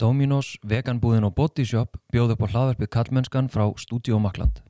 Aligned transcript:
Dominos, 0.00 0.54
veganbúðin 0.64 1.26
og 1.28 1.34
bodyshop 1.36 1.98
bjóð 2.08 2.32
upp 2.32 2.44
á 2.48 2.50
hlaðverfið 2.54 2.88
Kallmennskan 2.94 3.50
frá 3.52 3.66
Studio 3.76 4.16
Makland. 4.16 4.62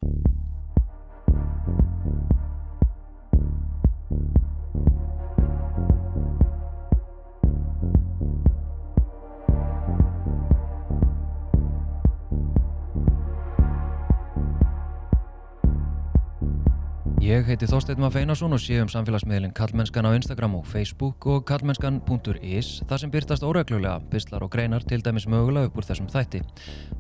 Ég 17.31 17.45
heiti 17.47 17.67
Þorstein 17.69 18.01
Maff 18.03 18.17
Einarsson 18.19 18.57
og 18.57 18.59
sé 18.59 18.81
um 18.83 18.89
samfélagsmiðlinn 18.91 19.53
Kallmennskan 19.55 20.03
á 20.03 20.11
Instagram 20.17 20.57
og 20.59 20.65
Facebook 20.67 21.29
og 21.31 21.45
kallmennskan.is 21.47 22.71
þar 22.91 23.03
sem 23.03 23.13
byrtast 23.13 23.45
óreglulega 23.47 24.01
pistlar 24.11 24.43
og 24.43 24.51
greinar 24.51 24.83
til 24.83 24.99
dæmis 24.99 25.29
mögulega 25.31 25.71
upp 25.71 25.79
úr 25.79 25.87
þessum 25.87 26.09
þætti. 26.11 26.41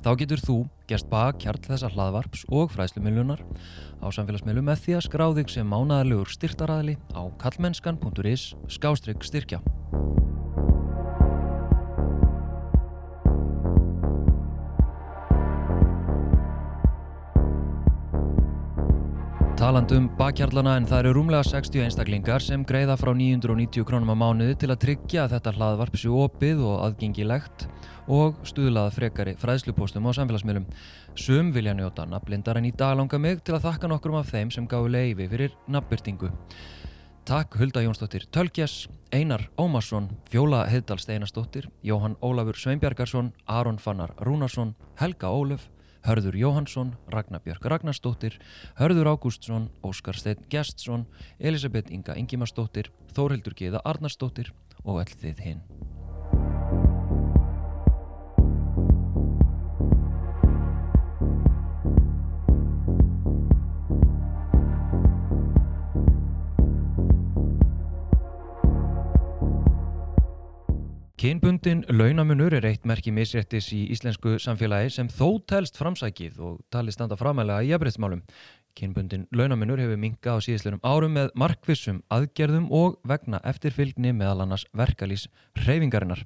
Þá 0.04 0.10
getur 0.20 0.44
þú 0.44 0.56
gerst 0.86 1.10
bak 1.10 1.40
kjarl 1.42 1.58
þessa 1.66 1.90
hlaðvarps 1.96 2.46
og 2.46 2.70
fræðslumiljunar 2.76 3.42
á 3.42 4.06
samfélagsmiðlu 4.06 4.62
með 4.70 4.84
því 4.84 4.98
að 5.00 5.06
skráðið 5.08 5.50
sem 5.56 5.66
mánaðarlegur 5.66 6.30
styrtaræðli 6.36 6.94
á 7.10 7.22
kallmennskan.is 7.42 8.52
skástrygg 8.70 9.26
styrkja. 9.26 9.64
Taland 19.60 19.90
um 19.92 20.06
bakkjarlana 20.16 20.78
en 20.78 20.86
það 20.88 21.02
eru 21.02 21.10
rúmlega 21.18 21.44
60 21.44 21.82
einstaklingar 21.84 22.40
sem 22.40 22.62
greiða 22.64 22.94
frá 22.96 23.10
990 23.12 23.84
krónum 23.84 24.08
á 24.08 24.16
mánuði 24.16 24.54
til 24.56 24.70
að 24.72 24.78
tryggja 24.86 25.26
að 25.26 25.34
þetta 25.34 25.52
hlaðvarp 25.58 25.98
séu 26.00 26.14
opið 26.16 26.62
og 26.64 26.78
aðgengilegt 26.86 27.66
og 28.08 28.38
stuðlaða 28.48 28.94
frekari 28.94 29.34
fræðslupóstum 29.36 30.08
á 30.08 30.16
samfélagsmiðlum. 30.16 30.64
Sum 31.12 31.50
vilja 31.52 31.74
njóta 31.76 32.06
nafnlindar 32.08 32.56
en 32.56 32.70
í 32.70 32.72
dag 32.72 32.96
langar 32.96 33.20
mig 33.20 33.42
til 33.44 33.58
að 33.58 33.66
þakka 33.66 33.90
nokkrum 33.92 34.16
af 34.22 34.30
þeim 34.32 34.54
sem 34.54 34.64
gáðu 34.70 34.94
leiði 34.94 35.26
fyrir 35.28 35.52
nafnbyrtingu. 35.68 36.32
Takk 37.28 37.58
Hulda 37.60 37.82
Jónsdóttir 37.84 38.24
Tölkjas, 38.32 38.86
Einar 39.12 39.44
Ómarsson, 39.60 40.08
Fjóla 40.32 40.62
Heidal 40.72 40.96
Steinarsdóttir, 41.04 41.68
Jóhann 41.84 42.16
Ólafur 42.24 42.56
Sveinbjarkarsson, 42.56 43.34
Aron 43.44 43.76
Fannar 43.76 44.16
Rúnarsson, 44.24 44.72
Helga 44.96 45.28
Ólöf, 45.28 45.68
Hörður 46.00 46.36
Jóhansson, 46.40 46.94
Ragnar 47.12 47.42
Björk 47.44 47.66
Ragnarsdóttir, 47.68 48.38
Hörður 48.78 49.12
Ágústsson, 49.12 49.68
Óskar 49.84 50.16
Steinn 50.16 50.46
Gjertsson, 50.48 51.04
Elisabeth 51.38 51.92
Inga 51.92 52.16
Ingimarsdóttir, 52.16 52.88
Þórhildur 53.12 53.56
Gíða 53.58 53.84
Arnarsdóttir 53.84 54.54
og 54.84 55.02
öll 55.04 55.12
þið 55.20 55.44
hinn. 55.44 55.62
Kynbundin 71.20 71.82
launamunur 71.92 72.54
er 72.56 72.64
eitt 72.64 72.86
merki 72.88 73.12
misréttis 73.12 73.66
í 73.76 73.82
íslensku 73.92 74.38
samfélagi 74.40 74.94
sem 74.94 75.08
þó 75.12 75.34
telst 75.52 75.76
framsækið 75.76 76.38
og 76.40 76.62
tali 76.72 76.94
standa 76.94 77.18
framælega 77.20 77.66
í 77.66 77.68
jafnbreytsmálum. 77.74 78.22
Kynbundin 78.72 79.26
launamunur 79.36 79.82
hefur 79.82 80.00
minga 80.00 80.32
á 80.32 80.40
síðisleunum 80.40 80.80
árum 80.80 81.12
með 81.18 81.28
markvissum 81.42 82.00
aðgerðum 82.08 82.70
og 82.72 82.96
vegna 83.04 83.42
eftirfylgni 83.52 84.14
meðal 84.16 84.46
annars 84.46 84.64
verkalýs 84.72 85.26
reyfingarinnar. 85.66 86.24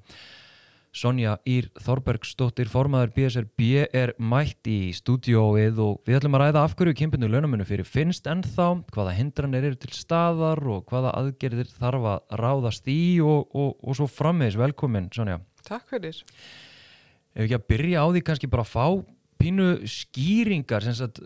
Sonja 0.95 1.33
Ír 1.43 1.65
Þorbergsdóttir, 1.83 2.69
formaður 2.71 3.11
BSRB, 3.17 3.63
er 3.91 4.13
mætt 4.15 4.67
í 4.71 4.93
stúdióið 4.95 5.81
og 5.83 5.97
við 6.07 6.19
ætlum 6.21 6.37
að 6.37 6.45
ræða 6.45 6.61
af 6.63 6.75
hverju 6.79 6.95
kynbundu 7.01 7.27
launamunum 7.27 7.67
fyrir 7.67 7.87
finnst 7.87 8.29
ennþá, 8.31 8.67
hvaða 8.95 9.15
hindranir 9.17 9.67
eru 9.67 9.79
til 9.81 9.91
staðar 9.91 10.61
og 10.71 10.85
hvaða 10.87 11.11
aðgerðir 11.19 11.67
þarf 11.75 12.07
að 12.13 12.37
ráðast 12.39 12.87
í 12.87 13.01
og, 13.19 13.49
og, 13.51 13.73
og 13.83 13.97
svo 13.99 14.07
frammeðis. 14.07 14.55
Velkomin, 14.61 15.09
Sonja. 15.11 15.41
Takk 15.67 15.91
fyrir. 15.91 16.21
Ef 17.35 17.43
ekki 17.43 17.57
að 17.57 17.67
byrja 17.73 18.05
á 18.05 18.07
því 18.07 18.21
kannski 18.29 18.51
bara 18.53 18.63
að 18.63 18.71
fá 18.71 18.87
pínu 19.43 19.67
skýringar, 19.91 20.85
sem 20.87 20.95
sagt, 20.95 21.19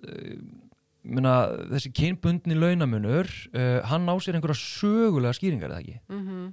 Muna, 1.09 1.35
þessi 1.72 1.94
kynbundni 1.96 2.58
launamunur 2.59 3.29
uh, 3.56 3.79
hann 3.88 4.09
á 4.12 4.13
sér 4.19 4.35
einhverja 4.35 4.59
sögulega 4.59 5.38
skýringar 5.38 5.72
eða 5.72 5.79
ekki? 5.79 5.96
Mm 6.12 6.25
-hmm. 6.25 6.50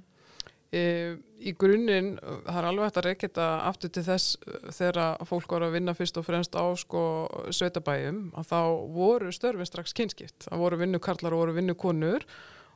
Í 1.37 1.53
grunninn 1.59 2.15
það 2.19 2.59
er 2.59 2.67
alveg 2.69 2.87
hægt 2.87 2.99
að 2.99 3.07
reykja 3.07 3.27
þetta 3.27 3.47
aftur 3.69 3.91
til 3.93 4.03
þess 4.07 4.37
þegar 4.77 5.25
fólk 5.29 5.53
voru 5.53 5.69
að 5.69 5.75
vinna 5.77 5.95
fyrst 5.97 6.19
og 6.19 6.25
fremst 6.27 6.57
á 6.57 6.65
sko 6.79 7.01
sveitabæjum 7.53 8.21
að 8.37 8.51
þá 8.51 8.61
voru 8.95 9.33
störfin 9.35 9.69
strax 9.69 9.95
kynskipt. 9.97 10.47
Það 10.47 10.63
voru 10.63 10.79
vinnukarlar 10.81 11.35
og 11.35 11.43
voru 11.43 11.57
vinnukonur 11.57 12.25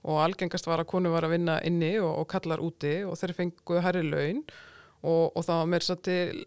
og 0.02 0.20
algengast 0.24 0.70
var 0.70 0.82
að 0.82 0.92
konur 0.94 1.14
var 1.16 1.28
að 1.28 1.36
vinna 1.36 1.60
inni 1.66 1.96
og, 2.02 2.12
og 2.24 2.30
kallar 2.30 2.62
úti 2.64 3.02
og 3.06 3.18
þeir 3.20 3.38
fenguðu 3.38 3.86
herri 3.86 4.06
laun. 4.08 4.44
Og, 4.46 4.60
og 5.02 5.46
það 5.46 5.60
var 5.60 5.70
mér 5.72 5.86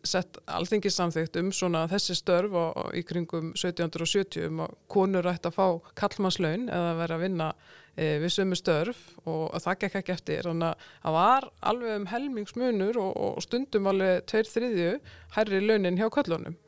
sett 0.06 0.37
alþingisamþygt 0.47 1.38
um 1.41 1.48
svona 1.54 1.84
þessi 1.91 2.15
störf 2.19 2.53
og, 2.54 2.76
og 2.78 2.92
í 2.94 3.03
kringum 3.06 3.50
1770 3.56 4.47
um 4.47 4.62
að 4.66 4.76
konur 4.94 5.26
ætti 5.31 5.50
að 5.50 5.56
fá 5.56 5.66
kallmannslaun 5.98 6.69
eða 6.69 6.92
vera 7.00 7.19
að 7.19 7.25
vinna 7.26 7.48
e, 7.97 8.20
við 8.22 8.34
sömu 8.37 8.59
störf 8.59 9.00
og, 9.25 9.48
og 9.50 9.65
það 9.65 9.81
gekk 9.82 9.98
ekki 10.00 10.15
eftir. 10.15 10.47
Þannig 10.47 10.70
að 10.70 10.87
það 11.03 11.19
var 11.19 11.48
alveg 11.72 11.98
um 11.98 12.09
helmingsmunur 12.12 13.00
og 13.03 13.42
stundum 13.42 13.91
alveg 13.91 14.22
tveir 14.31 14.53
þriðju 14.53 14.94
hærri 15.38 15.65
launin 15.65 15.98
hjá 15.98 16.06
kallunum. 16.15 16.59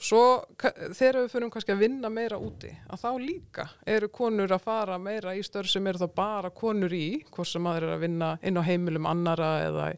Svo 0.00 0.46
þegar 0.56 1.18
við 1.18 1.26
fyrir 1.28 1.50
kannski 1.52 1.74
að 1.74 1.82
vinna 1.82 2.08
meira 2.08 2.38
úti, 2.40 2.70
að 2.88 3.02
þá 3.02 3.08
líka 3.20 3.66
eru 3.84 4.08
konur 4.08 4.54
að 4.56 4.62
fara 4.64 4.96
meira 4.96 5.34
í 5.36 5.42
störf 5.44 5.68
sem 5.68 5.84
eru 5.90 6.00
þá 6.00 6.14
bara 6.16 6.50
konur 6.56 6.94
í, 6.96 7.20
hvort 7.28 7.50
sem 7.50 7.60
maður 7.60 7.90
er 7.90 7.94
að 7.98 8.06
vinna 8.06 8.30
inn 8.40 8.56
á 8.56 8.64
heimilum 8.64 9.08
annara 9.10 9.50
eða 9.66 9.90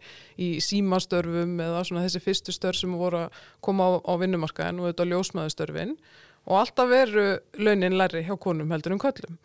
í 0.42 0.48
símastörfum 0.64 1.54
eða 1.62 1.84
svona 1.86 2.02
þessi 2.08 2.24
fyrstu 2.24 2.56
störf 2.56 2.80
sem 2.82 2.98
voru 2.98 3.22
að 3.28 3.38
koma 3.62 3.86
á, 3.86 3.90
á 4.02 4.12
vinnumarkaðin 4.24 4.82
og 4.82 4.90
auðvitað 4.90 5.12
ljósmaðustörfin 5.14 5.96
og 6.50 6.58
alltaf 6.64 6.90
veru 6.90 7.26
launin 7.62 7.98
læri 8.02 8.26
hjá 8.26 8.34
konum 8.42 8.74
heldur 8.74 8.98
um 8.98 9.02
köllum. 9.06 9.38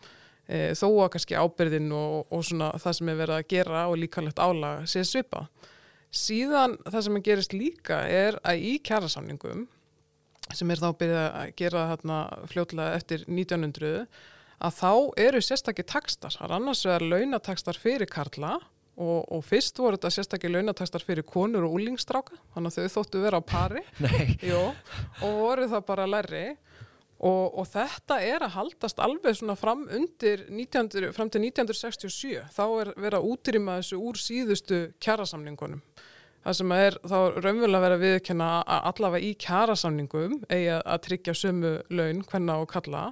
E, 0.48 0.74
þó 0.74 0.88
að 1.04 1.14
kannski 1.14 1.38
ábyrðin 1.38 1.90
og, 1.94 2.26
og 2.34 2.46
svona 2.50 2.74
það 2.82 2.98
sem 2.98 3.14
er 3.14 3.22
verið 3.22 3.38
að 3.38 3.50
gera 3.54 3.86
og 3.86 3.98
líkanlegt 4.02 4.42
álag 4.42 4.90
sé 4.90 5.06
svipa. 5.06 5.46
Síðan 6.10 6.80
það 6.88 7.02
sem 7.04 7.18
er 7.18 7.28
gerist 7.30 7.54
líka 7.54 8.06
er 8.10 8.42
að 8.42 8.64
í 8.64 8.78
kjærasamningum 8.82 9.68
sem 10.56 10.70
er 10.72 10.80
þá 10.80 10.88
byrjað 11.00 11.28
að 11.28 11.52
gera 11.58 11.84
þarna 11.92 12.18
fljóðlega 12.52 12.98
eftir 12.98 13.24
1900 13.28 14.06
að 14.58 14.74
þá 14.78 14.92
eru 15.28 15.42
sérstakki 15.44 15.84
takstar, 15.86 16.34
það 16.34 16.48
er 16.48 16.56
annars 16.56 16.84
vegar 16.86 17.06
launatakstar 17.12 17.78
fyrir 17.78 18.10
Karla 18.10 18.56
og, 18.98 19.20
og 19.30 19.44
fyrst 19.46 19.78
voru 19.78 19.98
þetta 19.98 20.10
sérstakki 20.16 20.50
launatakstar 20.50 21.04
fyrir 21.06 21.26
konur 21.26 21.68
og 21.68 21.76
úlingstráka, 21.78 22.38
þannig 22.54 22.72
að 22.72 22.88
þau 22.88 22.96
þóttu 22.96 23.22
vera 23.22 23.38
á 23.38 23.42
pari. 23.46 23.84
Jó, 24.50 24.62
og 25.22 25.38
voru 25.38 25.68
það 25.70 25.86
bara 25.92 26.08
lærri 26.10 26.44
og, 27.18 27.58
og 27.58 27.64
þetta 27.70 28.18
er 28.26 28.46
að 28.46 28.54
haldast 28.56 29.02
alveg 29.02 29.38
svona 29.38 29.58
fram 29.58 29.86
undir 29.94 30.46
19, 30.50 31.10
fram 31.14 31.30
til 31.30 31.44
1967, 31.46 32.44
þá 32.54 32.64
er 32.66 32.92
verið 32.96 33.18
að 33.20 33.32
útrýma 33.32 33.78
þessu 33.80 34.02
úr 34.02 34.22
síðustu 34.22 34.84
kjærasamningunum 35.02 35.82
það 36.48 36.56
sem 36.56 36.74
er 36.78 36.98
þá 37.04 37.16
verið 37.44 37.78
að 37.78 38.02
viðkjöna 38.04 38.50
allavega 38.88 39.24
í 39.26 39.32
kjærasamningum 39.44 40.36
eigi 40.48 40.76
að 40.78 41.00
tryggja 41.04 41.34
sömu 41.36 41.72
laun 41.92 42.22
hvenna 42.30 42.60
og 42.62 42.70
kalla 42.72 43.10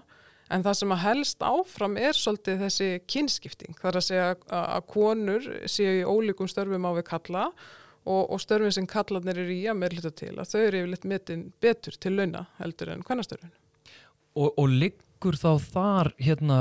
en 0.49 0.63
það 0.65 0.79
sem 0.79 0.95
að 0.95 1.03
helst 1.03 1.43
áfram 1.45 1.97
er 1.99 2.15
svolítið 2.17 2.63
þessi 2.63 2.89
kynskipting. 3.11 3.75
Það 3.81 3.89
er 3.91 3.99
að 3.99 4.07
segja 4.07 4.29
að 4.61 4.87
konur 4.93 5.49
séu 5.69 5.99
í 5.99 6.07
ólíkum 6.07 6.49
störfum 6.49 6.87
á 6.87 6.91
við 6.97 7.07
kalla 7.11 7.45
og, 8.07 8.23
og 8.31 8.41
störfin 8.41 8.75
sem 8.75 8.89
kallarnir 8.89 9.43
eru 9.43 9.53
í 9.53 9.65
að 9.69 9.81
meðluta 9.83 10.15
til 10.17 10.33
að 10.37 10.53
þau 10.53 10.61
eru 10.63 10.83
yfirleitt 10.83 11.09
metin 11.11 11.47
betur 11.61 11.99
til 12.01 12.15
launa 12.17 12.47
heldur 12.61 12.95
en 12.95 13.05
hvernastörfin 13.07 13.53
Og, 14.37 14.53
og 14.53 14.69
liggur 14.69 15.37
þá 15.41 15.51
þar 15.65 16.13
hérna 16.21 16.61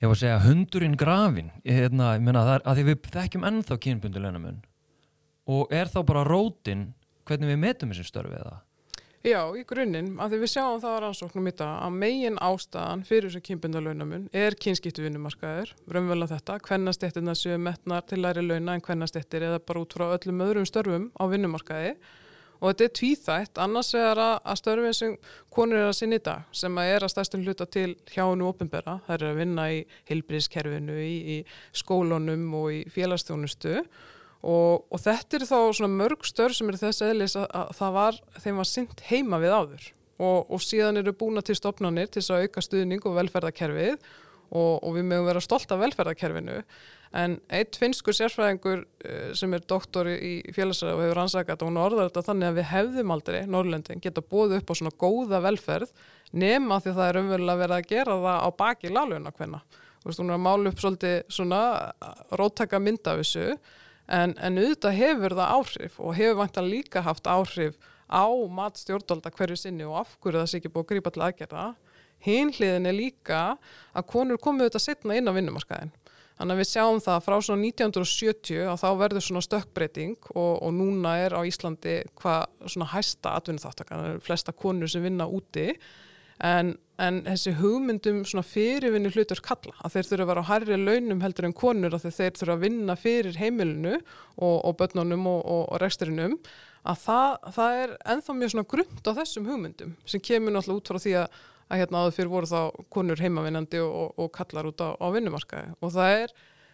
ég 0.00 0.08
var 0.08 0.16
að 0.16 0.22
segja 0.22 0.42
hundurinn 0.46 0.96
grafin 0.98 1.52
hérna, 1.66 2.14
ég 2.16 2.28
er 2.30 2.64
að 2.64 2.78
því 2.78 2.86
við 2.88 3.08
þekkjum 3.14 3.46
ennþá 3.50 3.80
kynbundu 3.84 4.22
launamun 4.22 4.60
og 5.50 5.72
er 5.74 5.90
þá 5.90 6.00
bara 6.06 6.26
rótin 6.28 6.90
hvernig 7.28 7.52
við 7.52 7.62
metum 7.64 7.94
þessi 7.94 8.10
störfi 8.10 8.38
eða? 8.38 8.58
Já, 9.20 9.42
í 9.52 9.66
grunninn, 9.68 10.14
að 10.16 10.32
því 10.32 10.38
við 10.40 10.50
sjáum 10.54 10.78
það 10.80 10.94
á 10.96 11.00
rannsóknum 11.04 11.48
í 11.50 11.52
dag 11.52 11.82
að 11.84 11.96
megin 12.00 12.38
ástæðan 12.40 13.02
fyrir 13.04 13.28
þessu 13.28 13.42
kynbundalaunamun 13.50 14.22
er 14.32 14.54
kynskiptu 14.56 15.04
vinnumarkaður, 15.04 15.74
raunverulega 15.92 16.38
þetta, 16.38 16.56
hvernastettirna 16.64 17.34
séu 17.36 17.58
metnar 17.60 18.06
til 18.08 18.22
læri 18.24 18.46
launa 18.46 18.78
en 18.78 18.84
hvernastettir 18.86 19.44
eða 19.44 19.58
bara 19.60 19.82
út 19.84 19.92
frá 19.92 20.06
öllum 20.14 20.40
öðrum 20.46 20.68
störfum 20.70 21.10
á 21.20 21.24
vinnumarkaði 21.28 21.92
og 22.60 22.70
þetta 22.70 22.86
er 22.86 22.94
tvíþætt, 22.96 23.60
annars 23.60 23.90
er 23.98 24.22
að 24.24 24.56
störfin 24.62 24.96
sem 24.96 25.18
konur 25.52 25.82
er 25.82 25.90
að 25.90 25.98
sinna 25.98 26.16
í 26.16 26.24
dag 26.30 26.56
sem 26.62 26.80
að 26.80 26.94
er 26.94 27.04
að 27.04 27.12
stærstum 27.12 27.44
hluta 27.44 27.66
til 27.68 27.90
hjáinu 28.14 28.48
ofinbera, 28.48 29.02
það 29.04 29.18
er 29.18 29.26
að 29.28 29.42
vinna 29.42 29.68
í 29.74 29.82
heilbríðskerfinu, 30.08 30.96
í, 30.96 31.14
í 31.36 31.76
skólunum 31.76 32.48
og 32.56 32.72
í 32.72 32.80
félagsþjónustu 32.96 33.76
og, 33.82 34.09
og 34.40 35.00
þetta 35.02 35.36
eru 35.36 35.48
þá 35.50 35.56
svona 35.76 35.92
mörg 35.92 36.24
störf 36.24 36.56
sem 36.56 36.70
eru 36.70 36.80
þess 36.80 37.04
eðlis 37.04 37.36
að, 37.36 37.48
að 37.60 37.74
það 37.76 37.96
var, 37.98 38.20
þeim 38.40 38.62
var 38.62 38.68
synd 38.70 39.02
heima 39.10 39.40
við 39.42 39.56
áður. 39.56 39.90
Og, 40.20 40.38
og 40.52 40.62
síðan 40.64 41.00
eru 41.00 41.16
búna 41.16 41.42
til 41.44 41.56
stopnarnir 41.56 42.08
til 42.08 42.20
þess 42.20 42.34
að 42.36 42.46
auka 42.46 42.64
stuðning 42.64 43.04
og 43.08 43.16
velferðarkerfið. 43.20 44.08
Og, 44.50 44.80
og 44.82 44.96
við 44.96 45.04
mögum 45.06 45.28
vera 45.28 45.42
stolt 45.44 45.70
af 45.70 45.78
velferðarkerfinu. 45.78 46.56
En 47.20 47.36
eitt 47.54 47.76
finskur 47.78 48.14
sérfræðingur 48.14 48.82
eh, 49.06 49.30
sem 49.38 49.52
er 49.54 49.62
doktor 49.66 50.08
í 50.10 50.40
félagsræði 50.54 50.94
og 50.94 51.02
hefur 51.04 51.18
rannsakað 51.20 51.62
og 51.62 51.70
hún 51.70 51.78
orðar 51.82 52.08
þetta 52.08 52.24
þannig 52.28 52.48
að 52.48 52.58
við 52.58 52.66
hefðum 52.70 53.14
aldrei 53.14 53.38
Norrlöndin 53.50 54.02
geta 54.02 54.22
búið 54.22 54.56
upp 54.60 54.70
á 54.70 54.78
svona 54.78 54.94
góða 54.98 55.40
velferð 55.42 55.92
nema 56.34 56.78
því 56.82 56.94
það 56.98 57.08
er 57.08 57.20
umverulega 57.22 57.62
verið 57.64 57.76
að 57.76 57.88
gera 57.90 58.18
það 58.24 58.46
á 58.46 58.48
baki 58.62 58.92
láluna 58.94 59.34
hvenna. 59.34 59.62
Þú 60.00 60.10
veist, 60.10 60.22
hún 60.22 60.30
er 60.30 60.38
að 60.38 60.44
mála 60.46 60.70
upp 60.70 60.82
svolítið 60.82 61.16
svona 61.34 61.62
róttaka 62.38 62.82
mynda 62.82 63.14
af 63.14 63.22
þessu 63.24 63.48
en, 64.10 64.34
en 64.38 64.58
auðvitað 64.58 64.98
hefur 64.98 65.36
það 65.38 65.54
áhrif 65.56 66.00
og 66.02 66.16
hefur 66.18 66.40
vantan 66.40 66.70
líka 66.70 67.04
haft 67.06 67.30
áhrif 67.30 67.78
á 68.10 68.26
matstjórnvalda 68.26 69.32
hverju 69.36 69.58
sinni 69.58 69.86
og 69.86 70.00
af 70.02 70.16
hverju 70.18 70.42
það 70.42 70.50
sé 70.50 70.60
ekki 70.60 70.72
búið 70.74 70.84
að 70.84 70.90
grípa 70.92 71.14
til 71.14 71.24
aðgerða. 71.26 71.66
Hinn 72.20 72.52
hliðin 72.52 72.90
er 72.90 72.96
líka 72.96 73.40
að 73.96 74.08
konur 74.10 74.40
komið 74.42 74.66
auðvitað 74.66 74.84
setna 74.84 75.16
inn 75.16 75.30
á 75.30 75.36
vinnumarskaðin. 75.36 75.94
Þannig 76.40 76.56
að 76.56 76.60
við 76.62 76.68
sjáum 76.70 77.00
það 77.04 77.24
frá 77.26 77.34
svona 77.44 77.68
1970 77.68 78.68
að 78.72 78.78
þá 78.80 78.90
verður 78.96 79.24
svona 79.26 79.42
stökkbreyting 79.44 80.30
og, 80.32 80.54
og 80.64 80.70
núna 80.72 81.18
er 81.20 81.36
á 81.36 81.40
Íslandi 81.44 81.98
hvað 82.16 82.46
svona 82.64 82.88
hæsta 82.94 83.34
atvinnuþáttakana, 83.36 84.14
flesta 84.24 84.54
konur 84.56 84.88
sem 84.88 85.04
vinna 85.04 85.26
úti 85.28 85.74
en, 86.46 86.72
en 87.00 87.20
þessi 87.26 87.52
hugmyndum 87.58 88.22
svona 88.28 88.46
fyrirvinni 88.46 89.12
hlutur 89.14 89.42
kalla 89.44 89.74
að 89.84 89.96
þeir 89.96 90.08
þurfa 90.08 90.24
að 90.24 90.32
vera 90.32 90.44
á 90.44 90.50
harri 90.50 90.80
launum 90.80 91.22
heldur 91.24 91.48
en 91.48 91.56
konur 91.56 91.96
að 91.96 92.08
þeir 92.08 92.34
þurfa 92.38 92.56
að 92.56 92.64
vinna 92.64 92.96
fyrir 92.96 93.38
heimilinu 93.40 93.94
og, 93.98 94.56
og 94.56 94.74
börnunum 94.80 95.28
og, 95.30 95.40
og 95.44 95.78
reksturinnum 95.82 96.38
að 96.80 97.00
það, 97.04 97.38
það 97.56 97.78
er 97.84 97.96
enþá 98.14 98.36
mjög 98.36 98.52
svona 98.54 98.70
grunt 98.74 99.08
á 99.08 99.12
þessum 99.20 99.48
hugmyndum 99.50 99.96
sem 100.08 100.22
kemur 100.24 100.56
náttúrulega 100.56 100.80
út 100.80 100.92
frá 100.92 101.02
því 101.04 101.16
að 101.24 101.40
að 101.70 101.84
hérna 101.84 102.02
áður 102.02 102.16
fyrir 102.16 102.30
voru 102.32 102.50
þá 102.50 102.86
konur 102.90 103.20
heimavinnandi 103.22 103.80
og, 103.82 103.90
og, 103.94 104.14
og 104.24 104.30
kallar 104.34 104.68
út 104.70 104.82
á, 104.82 104.90
á 104.98 105.06
vinnumarkaði. 105.14 105.74
Og 105.78 105.92
það 105.94 106.14
er 106.16 106.32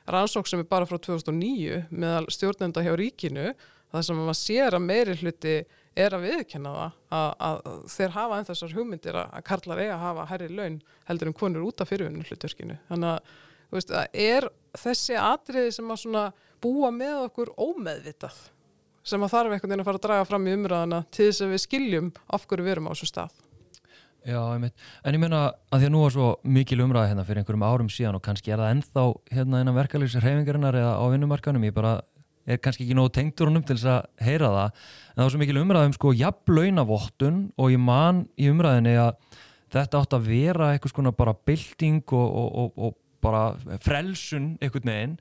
rannsók 0.09 0.49
sem 0.49 0.63
er 0.63 0.69
bara 0.71 0.89
frá 0.89 0.99
2009 1.03 1.83
meðal 1.91 2.29
stjórnenda 2.33 2.85
hjá 2.85 2.95
ríkinu 2.97 3.51
það 3.93 4.07
sem 4.07 4.21
maður 4.21 4.39
sér 4.41 4.77
að 4.79 4.87
meiri 4.87 5.19
hluti 5.21 5.57
er 5.97 6.17
að 6.17 6.27
viðkenna 6.27 6.73
það 6.75 6.97
að, 7.19 7.31
að 7.49 7.79
þeir 7.93 8.17
hafa 8.17 8.39
en 8.39 8.49
þessar 8.51 8.75
hugmyndir 8.77 9.21
að 9.21 9.39
kallar 9.49 9.83
eiga 9.83 9.95
að 9.95 10.05
hafa 10.05 10.27
herri 10.33 10.51
laun 10.53 10.81
heldur 11.09 11.31
en 11.31 11.39
konur 11.41 11.69
út 11.69 11.81
af 11.81 11.93
fyrirvinnu 11.93 12.27
hlutverkinu 12.29 12.77
þannig 12.91 13.15
að, 13.15 13.33
veist, 13.77 13.95
að 13.95 14.21
er 14.27 14.49
þessi 14.77 15.17
atriði 15.21 15.73
sem 15.79 15.97
að 15.97 16.29
búa 16.65 16.93
með 16.95 17.25
okkur 17.29 17.55
ómeðvitað 17.57 18.45
sem 19.07 19.23
að 19.23 19.35
þarf 19.37 19.55
einhvern 19.55 19.71
veginn 19.71 19.85
að 19.85 19.89
fara 19.89 20.01
að 20.01 20.07
draga 20.09 20.29
fram 20.29 20.47
í 20.47 20.55
umræðana 20.57 21.03
til 21.15 21.29
þess 21.31 21.45
að 21.47 21.53
við 21.55 21.65
skiljum 21.65 22.15
af 22.27 22.47
hverju 22.47 22.67
við 22.67 22.77
erum 22.77 22.89
á 22.91 22.93
þessu 22.93 23.11
stað 23.13 23.43
Já, 24.27 24.41
einmitt. 24.51 24.75
En 25.07 25.15
ég 25.15 25.23
meina 25.23 25.41
að 25.71 25.85
því 25.85 25.87
að 25.87 25.93
nú 25.95 26.01
var 26.03 26.15
svo 26.17 26.29
mikil 26.51 26.81
umræði 26.83 27.13
hérna 27.13 27.25
fyrir 27.29 27.45
einhverjum 27.45 27.63
árum 27.63 27.91
síðan 27.95 28.17
og 28.19 28.25
kannski 28.27 28.51
er 28.51 28.59
það 28.59 28.73
ennþá 28.75 29.05
hérna 29.37 29.61
innan 29.63 29.77
verkefliðsir 29.77 30.25
hreyfingarinnar 30.25 30.79
eða 30.81 30.97
á 30.99 31.05
vinnumarkanum, 31.13 31.67
ég 31.69 31.77
bara 31.77 31.93
er 32.47 32.61
kannski 32.63 32.87
ekki 32.87 32.97
nógu 32.97 33.13
tengtur 33.17 33.51
honum 33.51 33.65
til 33.67 33.77
þess 33.77 33.91
að 33.91 34.27
heyra 34.27 34.53
það 34.55 34.69
en 34.69 35.17
það 35.17 35.25
var 35.25 35.35
svo 35.35 35.43
mikil 35.43 35.63
umræði 35.63 35.91
um 35.91 35.97
sko 35.97 36.13
jafnlaunavottun 36.15 37.41
og 37.57 37.73
ég 37.75 37.83
man 37.83 38.23
í 38.39 38.51
umræðinni 38.53 38.95
að 39.03 39.19
þetta 39.77 40.03
átt 40.03 40.17
að 40.17 40.29
vera 40.31 40.71
eitthvað 40.73 40.95
svona 40.95 41.13
bara 41.17 41.35
bilding 41.49 42.15
og, 42.15 42.39
og, 42.43 42.49
og, 42.63 42.79
og 42.87 42.97
bara 43.25 43.79
frelsun 43.83 44.55
einhvern 44.63 44.93
veginn. 44.93 45.17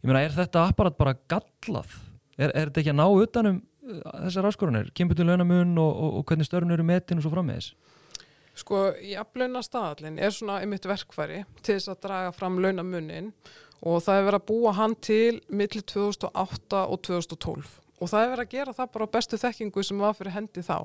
Ég 0.00 0.08
meina, 0.08 0.22
er 0.24 0.36
þetta 0.36 0.66
apparat 0.70 0.98
bara 1.00 1.16
gallað? 1.30 1.96
Er, 2.38 2.52
er 2.54 2.70
þetta 2.70 2.82
ekki 2.84 2.92
að 2.94 3.00
ná 3.00 3.06
utanum 3.08 3.58
uh, 3.60 4.02
þessar 4.26 4.50
áskorunir? 4.50 4.92
Kymputu 4.96 5.26
launamun 5.26 5.74
og 5.82 6.22
hvernig 6.28 6.48
störnur 6.48 6.78
eru 6.78 6.86
metin 6.86 7.20
og 7.20 7.26
svo 7.26 7.32
frammeðis? 7.34 7.72
Sko, 8.60 8.90
jafnlauna 9.06 9.62
staðallin 9.64 10.18
er 10.20 10.32
svona 10.34 10.58
einmitt 10.60 10.86
verkfæri 10.88 11.44
til 11.62 11.76
þess 11.76 11.92
að 11.92 12.00
draga 12.06 12.32
fram 12.34 12.58
launamunin 12.60 13.30
og 13.30 13.69
það 13.80 14.16
er 14.16 14.26
verið 14.26 14.40
að 14.40 14.48
búa 14.50 14.72
hann 14.76 14.96
til 15.00 15.40
millir 15.48 15.84
2008 15.88 16.82
og 16.84 17.00
2012 17.06 17.78
og 18.00 18.08
það 18.08 18.22
er 18.22 18.30
verið 18.32 18.46
að 18.46 18.54
gera 18.54 18.76
það 18.76 18.92
bara 18.94 19.06
á 19.08 19.14
bestu 19.14 19.38
þekkingu 19.40 19.84
sem 19.84 20.00
var 20.00 20.16
fyrir 20.16 20.32
hendi 20.32 20.64
þá. 20.64 20.76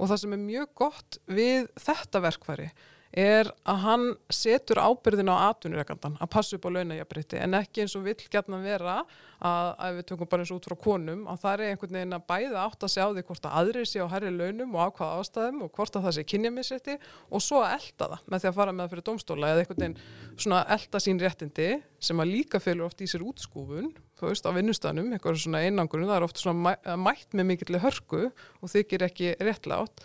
Og 0.00 0.08
það 0.08 0.18
sem 0.22 0.34
er 0.36 0.42
mjög 0.44 0.72
gott 0.80 1.18
við 1.28 1.68
þetta 1.80 2.22
verkfæri 2.24 2.68
er 3.10 3.48
að 3.66 3.80
hann 3.84 4.04
setur 4.30 4.78
ábyrðin 4.78 5.32
á 5.34 5.50
atvinnureikandan 5.50 6.14
að 6.22 6.30
passa 6.30 6.54
upp 6.56 6.68
á 6.70 6.74
launajabrétti 6.76 7.40
en 7.42 7.56
ekki 7.58 7.82
eins 7.82 7.96
og 7.98 8.04
vill 8.06 8.20
gætna 8.30 8.60
vera 8.62 9.00
að, 9.40 9.70
að 9.74 9.96
við 9.96 10.06
tökum 10.10 10.30
bara 10.30 10.44
eins 10.44 10.52
út 10.54 10.68
frá 10.68 10.76
konum 10.78 11.24
að 11.30 11.40
það 11.42 11.54
er 11.54 11.72
einhvern 11.72 11.96
veginn 11.98 12.16
að 12.16 12.26
bæða 12.30 12.62
átt 12.62 12.86
að 12.86 12.92
sjá 12.94 13.02
því 13.08 13.24
hvort 13.26 13.48
að 13.48 13.56
aðrið 13.60 13.88
sé 13.90 14.04
á 14.04 14.12
herri 14.12 14.30
launum 14.34 14.76
og 14.76 14.84
á 14.86 14.88
hvaða 15.00 15.24
ástæðum 15.24 15.64
og 15.66 15.72
hvort 15.74 15.98
að 15.98 16.06
það 16.06 16.16
sé 16.16 16.24
kynjamisetti 16.30 16.96
og 17.30 17.44
svo 17.44 17.64
að 17.64 17.74
elda 17.80 18.10
það 18.12 18.30
með 18.30 18.44
því 18.44 18.50
að 18.52 18.60
fara 18.60 18.76
með 18.76 18.84
það 18.84 18.94
fyrir 18.94 19.06
domstóla 19.10 19.50
eða 19.50 19.64
einhvern 19.64 19.82
veginn 19.82 19.98
svona 20.36 20.62
elda 20.76 21.02
sín 21.02 21.24
réttindi 21.24 21.68
sem 21.98 22.22
að 22.22 22.32
líka 22.36 22.62
fylgur 22.62 22.86
oft 22.86 23.02
í 23.02 23.10
sér 23.10 23.26
útskúfun 23.26 23.90
þú 24.20 24.30
veist 24.30 24.46
á 24.46 24.52
vinnustanum, 24.52 25.10
eitthvað 25.16 25.40
svona 25.40 25.64
einangrun 25.64 26.06
það 26.06 26.18
er 26.18 26.26
oft 26.28 26.40
svona 26.40 26.96
mætt 27.00 27.34
með 27.34 27.54
mikill 27.54 27.80
hörku 27.80 28.26
og 28.28 28.70
þykir 28.70 29.08
ekki 29.08 29.34
réttlátt 29.40 30.04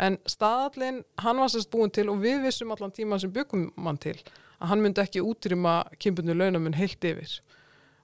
en 0.00 0.16
staðallin, 0.28 1.02
hann 1.20 1.40
var 1.42 1.52
sérst 1.52 1.70
búin 1.72 1.92
til 1.92 2.08
og 2.12 2.22
við 2.22 2.46
vissum 2.46 2.72
allan 2.72 2.94
tíma 2.94 3.20
sem 3.20 3.32
byggum 3.34 3.68
mann 3.76 4.00
til 4.00 4.16
að 4.60 4.72
hann 4.72 4.82
myndi 4.84 5.02
ekki 5.02 5.24
útrýma 5.24 5.82
kynbundu 6.00 6.36
launamun 6.36 6.76
heilt 6.76 7.04
yfir. 7.04 7.38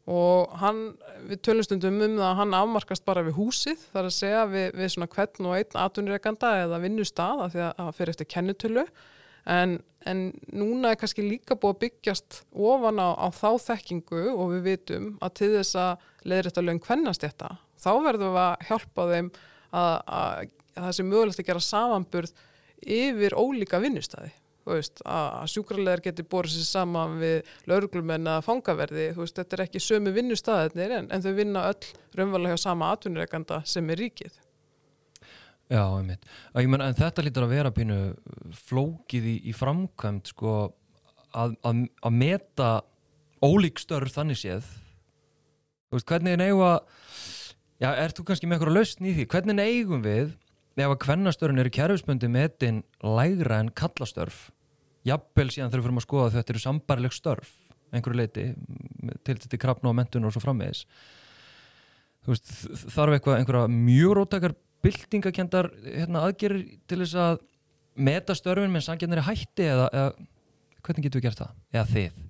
Og 0.07 0.53
hann, 0.61 0.95
við 1.27 1.41
tölumstundum 1.49 1.99
um 1.99 2.15
það 2.15 2.29
að 2.29 2.39
hann 2.41 2.55
afmarkast 2.55 3.05
bara 3.09 3.25
við 3.27 3.41
húsið 3.41 3.81
þar 3.91 4.07
að 4.07 4.15
segja 4.15 4.45
við, 4.53 4.69
við 4.79 4.93
svona 4.95 5.11
hvern 5.17 5.51
og 5.51 5.57
einn 5.59 5.81
atvinnireganda 5.83 6.53
eða 6.63 6.81
vinnustad 6.85 7.43
af 7.43 7.53
því 7.53 7.65
að 7.67 7.81
það 7.81 7.97
fyrir 7.99 8.15
eftir 8.15 8.31
kennutölu 8.37 8.85
en, 9.51 9.77
en 10.07 10.23
núna 10.55 10.93
er 10.93 11.01
kannski 11.01 11.25
líka 11.27 11.59
búið 11.59 11.75
að 11.75 11.83
byggjast 11.83 12.41
ofan 12.55 13.03
á, 13.03 13.09
á 13.19 13.27
þá 13.35 13.51
þekkingu 13.67 14.23
og 14.35 14.55
við 14.55 14.63
vitum 14.71 15.11
að 15.19 15.35
til 15.41 15.51
þess 15.57 15.81
að 15.83 16.07
leðir 16.23 16.51
þetta 16.51 16.67
lögn 16.69 16.83
hvennast 16.87 17.27
þetta 17.27 17.51
þá 17.83 17.91
verðum 18.07 18.37
við 18.37 18.43
að 18.45 18.67
hjálpa 18.71 19.09
þeim 19.11 19.33
að, 19.75 19.97
að 20.07 20.55
það 20.77 20.97
sem 20.99 21.09
mögulegt 21.11 21.43
að 21.43 21.49
gera 21.51 21.65
samanburð 21.65 22.35
yfir 22.85 23.37
ólíka 23.37 23.81
vinnustæði 23.83 24.33
veist, 24.67 25.03
að 25.07 25.47
sjúkrarlegar 25.53 26.03
getur 26.09 26.27
borðið 26.31 26.59
sér 26.59 26.69
saman 26.69 27.19
við 27.21 27.53
lauruglumenn 27.71 28.31
að 28.31 28.43
fangaverði 28.49 29.07
veist, 29.17 29.37
þetta 29.39 29.59
er 29.59 29.65
ekki 29.67 29.83
sömu 29.83 30.13
vinnustæðinir 30.17 30.97
en, 30.99 31.11
en 31.15 31.23
þau 31.23 31.33
vinna 31.37 31.69
öll 31.71 31.93
raunverulega 32.19 32.57
hjá 32.57 32.65
sama 32.65 32.91
atvinnureikanda 32.95 33.61
sem 33.69 33.95
er 33.95 34.03
ríkið. 34.03 34.41
Já, 35.67 35.83
einmitt. 35.83 36.27
Menn, 36.55 36.83
en 36.83 36.99
þetta 36.99 37.25
lítur 37.27 37.47
að 37.47 37.55
vera 37.57 37.73
pínu 37.75 38.01
flókið 38.69 39.31
í, 39.33 39.37
í 39.51 39.55
framkvæmt 39.57 40.31
sko, 40.31 40.57
að, 41.35 41.57
að, 41.67 41.87
að 42.07 42.19
meta 42.21 42.71
ólík 43.43 43.83
störf 43.83 44.15
þannig 44.15 44.39
séð. 44.41 44.69
Veist, 45.95 46.07
hvernig 46.07 46.37
er 46.37 46.43
negu 46.43 46.63
að 46.67 46.79
já, 47.83 47.91
er 47.91 48.15
þú 48.15 48.27
kannski 48.29 48.47
með 48.47 48.59
eitthvað 48.59 48.79
lausn 48.79 49.11
í 49.11 49.15
því? 49.17 49.27
Hvernig 49.35 49.63
eigum 49.67 50.07
við 50.07 50.35
ef 50.85 50.93
að 50.93 51.01
kvennastörun 51.07 51.63
eru 51.63 51.73
kjærfisbundi 51.73 52.29
metin 52.33 52.83
lægra 53.01 53.61
en 53.63 53.73
kallastörf 53.73 54.51
jafnvel 55.07 55.49
síðan 55.53 55.73
þurfum 55.73 55.97
við 55.97 56.03
að 56.03 56.07
skoða 56.09 56.27
að 56.29 56.37
þetta 56.39 56.55
eru 56.55 56.65
sambarleg 56.65 57.17
störf 57.17 57.55
einhverju 57.95 58.19
leiti 58.21 58.47
til 59.25 59.39
þetta 59.39 59.61
krafna 59.63 59.93
og 59.93 59.97
mentun 59.97 60.27
og 60.27 60.35
svo 60.35 60.43
framvegis 60.43 60.85
veist, 62.27 62.53
þarf 62.93 63.17
eitthvað 63.17 63.41
einhverja 63.41 63.73
mjög 63.73 64.17
róttakar 64.19 64.57
byltingakendar 64.85 65.71
hérna, 65.85 66.27
aðgerir 66.27 66.65
til 66.91 67.01
þess 67.03 67.19
að 67.23 67.43
meta 67.97 68.37
störfin 68.37 68.75
með 68.75 68.89
sangjarnir 68.89 69.25
hætti 69.27 69.71
eða, 69.71 69.89
eða 69.93 70.83
hvernig 70.87 71.07
getur 71.07 71.23
við 71.23 71.29
gert 71.31 71.43
það? 71.43 71.55
Eða 71.73 71.87
þið? 71.95 72.26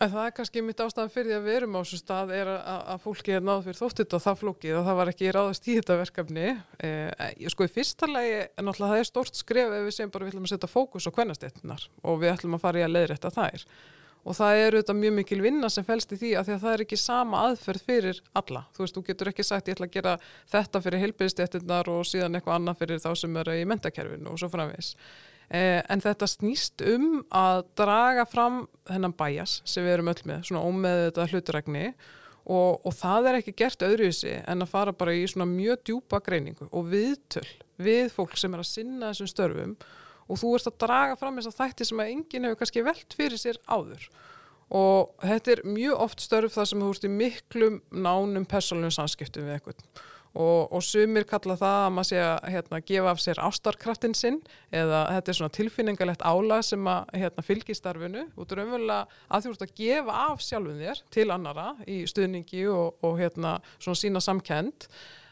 En 0.00 0.08
það 0.08 0.26
er 0.26 0.32
kannski 0.32 0.60
mitt 0.64 0.78
ástæðan 0.80 1.10
fyrir 1.12 1.28
því 1.28 1.36
að 1.36 1.42
við 1.44 1.56
erum 1.58 1.74
á 1.76 1.80
þessu 1.82 1.98
stað 2.00 2.30
er 2.32 2.48
að, 2.48 2.78
að 2.94 3.02
fólki 3.04 3.34
er 3.36 3.42
náð 3.44 3.66
fyrir 3.66 3.78
þóttit 3.82 4.14
og 4.16 4.22
það 4.24 4.38
flókið 4.40 4.76
og 4.78 4.86
það 4.86 4.98
var 5.00 5.10
ekki 5.12 5.32
ráðast 5.36 5.68
í 5.68 5.74
þetta 5.76 5.96
verkefni. 6.00 6.46
Eh, 6.88 7.48
sko 7.52 7.66
í 7.66 7.72
fyrsta 7.74 8.08
lagi, 8.08 8.38
náttúrulega 8.56 8.94
það 8.94 9.02
er 9.02 9.10
stort 9.10 9.40
skref 9.42 9.74
ef 9.76 9.84
við 9.84 9.96
segjum 9.98 10.14
bara 10.14 10.24
við 10.24 10.32
ætlum 10.32 10.48
að 10.48 10.54
setja 10.54 10.70
fókus 10.72 11.08
á 11.08 11.16
kvennastettunar 11.18 11.86
og 12.00 12.20
við 12.24 12.32
ætlum 12.32 12.56
að 12.56 12.64
fara 12.64 12.80
í 12.80 12.86
að 12.86 12.94
leiðrætta 12.96 13.34
þær. 13.36 13.66
Og 14.20 14.36
það 14.36 14.62
er 14.62 14.78
auðvitað 14.78 15.00
mjög 15.00 15.14
mikil 15.18 15.40
vinna 15.44 15.68
sem 15.72 15.84
fælst 15.84 16.16
í 16.16 16.20
því 16.20 16.30
að, 16.36 16.48
því 16.48 16.56
að 16.56 16.64
það 16.64 16.74
er 16.74 16.82
ekki 16.86 17.00
sama 17.00 17.44
aðferð 17.50 17.84
fyrir 17.84 18.22
alla. 18.40 18.66
Þú 18.76 18.84
veist, 18.86 18.96
þú 18.96 19.04
getur 19.06 19.30
ekki 19.34 19.46
sagt 19.48 19.68
ég 19.68 19.76
ætla 19.76 19.88
að 19.88 19.94
gera 19.98 20.18
þetta 20.52 20.82
fyrir 20.84 21.04
heilbyrðstettunar 21.04 21.92
og 21.92 22.08
síðan 22.08 22.36
eitthvað 22.36 22.56
annað 22.56 22.80
fyrir 22.82 23.00
þá 23.04 23.10
sem 23.20 23.38
eru 23.40 23.56
í 23.56 23.68
mentakerfinu 23.68 24.32
og 24.32 24.40
svo 24.40 24.48
framvegis. 24.52 24.94
Eh, 25.50 25.80
en 25.90 25.98
þetta 25.98 26.28
snýst 26.30 26.82
um 26.86 27.24
að 27.34 27.64
draga 27.78 28.22
fram 28.30 28.62
þennan 28.86 29.16
bæjas 29.18 29.56
sem 29.66 29.82
við 29.82 29.96
erum 29.96 30.10
öll 30.12 30.20
með, 30.30 30.44
svona 30.46 30.62
ómeð 30.62 31.00
þetta 31.08 31.26
hlutregni. 31.32 31.86
Og, 32.50 32.78
og 32.86 32.94
það 32.96 33.26
er 33.28 33.38
ekki 33.40 33.56
gert 33.58 33.82
öðruvísi 33.84 34.36
en 34.48 34.64
að 34.64 34.70
fara 34.70 34.94
bara 34.96 35.12
í 35.14 35.26
svona 35.28 35.46
mjög 35.50 35.82
djúpa 35.86 36.22
greiningu 36.24 36.66
og 36.70 36.86
viðtöl 36.90 37.46
við 37.82 38.08
fólk 38.14 38.38
sem 38.40 38.54
er 38.56 38.62
að 38.62 38.70
sinna 38.70 39.10
þessum 39.10 39.30
störfum. 39.30 39.74
Og 40.30 40.38
þú 40.40 40.52
ert 40.56 40.70
að 40.70 40.78
draga 40.86 41.18
fram 41.18 41.38
þess 41.38 41.50
að 41.50 41.58
þætti 41.58 41.88
sem 41.88 42.02
að 42.02 42.12
enginn 42.14 42.46
hefur 42.46 42.60
kannski 42.62 42.86
velt 42.86 43.18
fyrir 43.18 43.42
sér 43.42 43.58
áður. 43.66 44.06
Og 44.70 45.10
þetta 45.26 45.54
er 45.56 45.64
mjög 45.66 46.06
oft 46.06 46.22
störf 46.22 46.54
þar 46.54 46.70
sem 46.70 46.82
þú 46.82 46.92
ert 46.94 47.06
í 47.06 47.12
miklum 47.12 47.80
nánum 47.90 48.46
persónum 48.48 48.94
samskiptum 48.94 49.50
við 49.50 49.58
einhvern 49.58 49.86
og, 50.34 50.70
og 50.70 50.82
sumir 50.84 51.26
kalla 51.28 51.56
það 51.58 51.76
að 51.84 51.94
maður 51.96 52.08
sé 52.10 52.20
að 52.22 52.50
hérna, 52.54 52.80
gefa 52.86 53.12
af 53.12 53.22
sér 53.22 53.40
ástarkraftin 53.42 54.14
sinn 54.14 54.40
eða 54.70 55.02
þetta 55.16 55.32
er 55.32 55.38
svona 55.40 55.56
tilfinningalegt 55.56 56.22
álag 56.22 56.66
sem 56.66 56.90
að 56.90 57.14
hérna, 57.22 57.46
fylgistarfinu 57.46 58.26
út 58.38 58.54
er 58.54 58.62
umverulega 58.64 59.22
að 59.28 59.46
þú 59.46 59.54
ert 59.54 59.64
að 59.66 59.74
gefa 59.80 60.18
af 60.28 60.44
sjálfum 60.46 60.84
þér 60.84 61.02
til 61.16 61.26
annara 61.34 61.70
í 61.90 62.02
stuðningi 62.10 62.66
og, 62.70 63.00
og 63.06 63.18
hérna, 63.18 63.56
svona 63.78 64.02
sína 64.04 64.22
samkend 64.22 64.86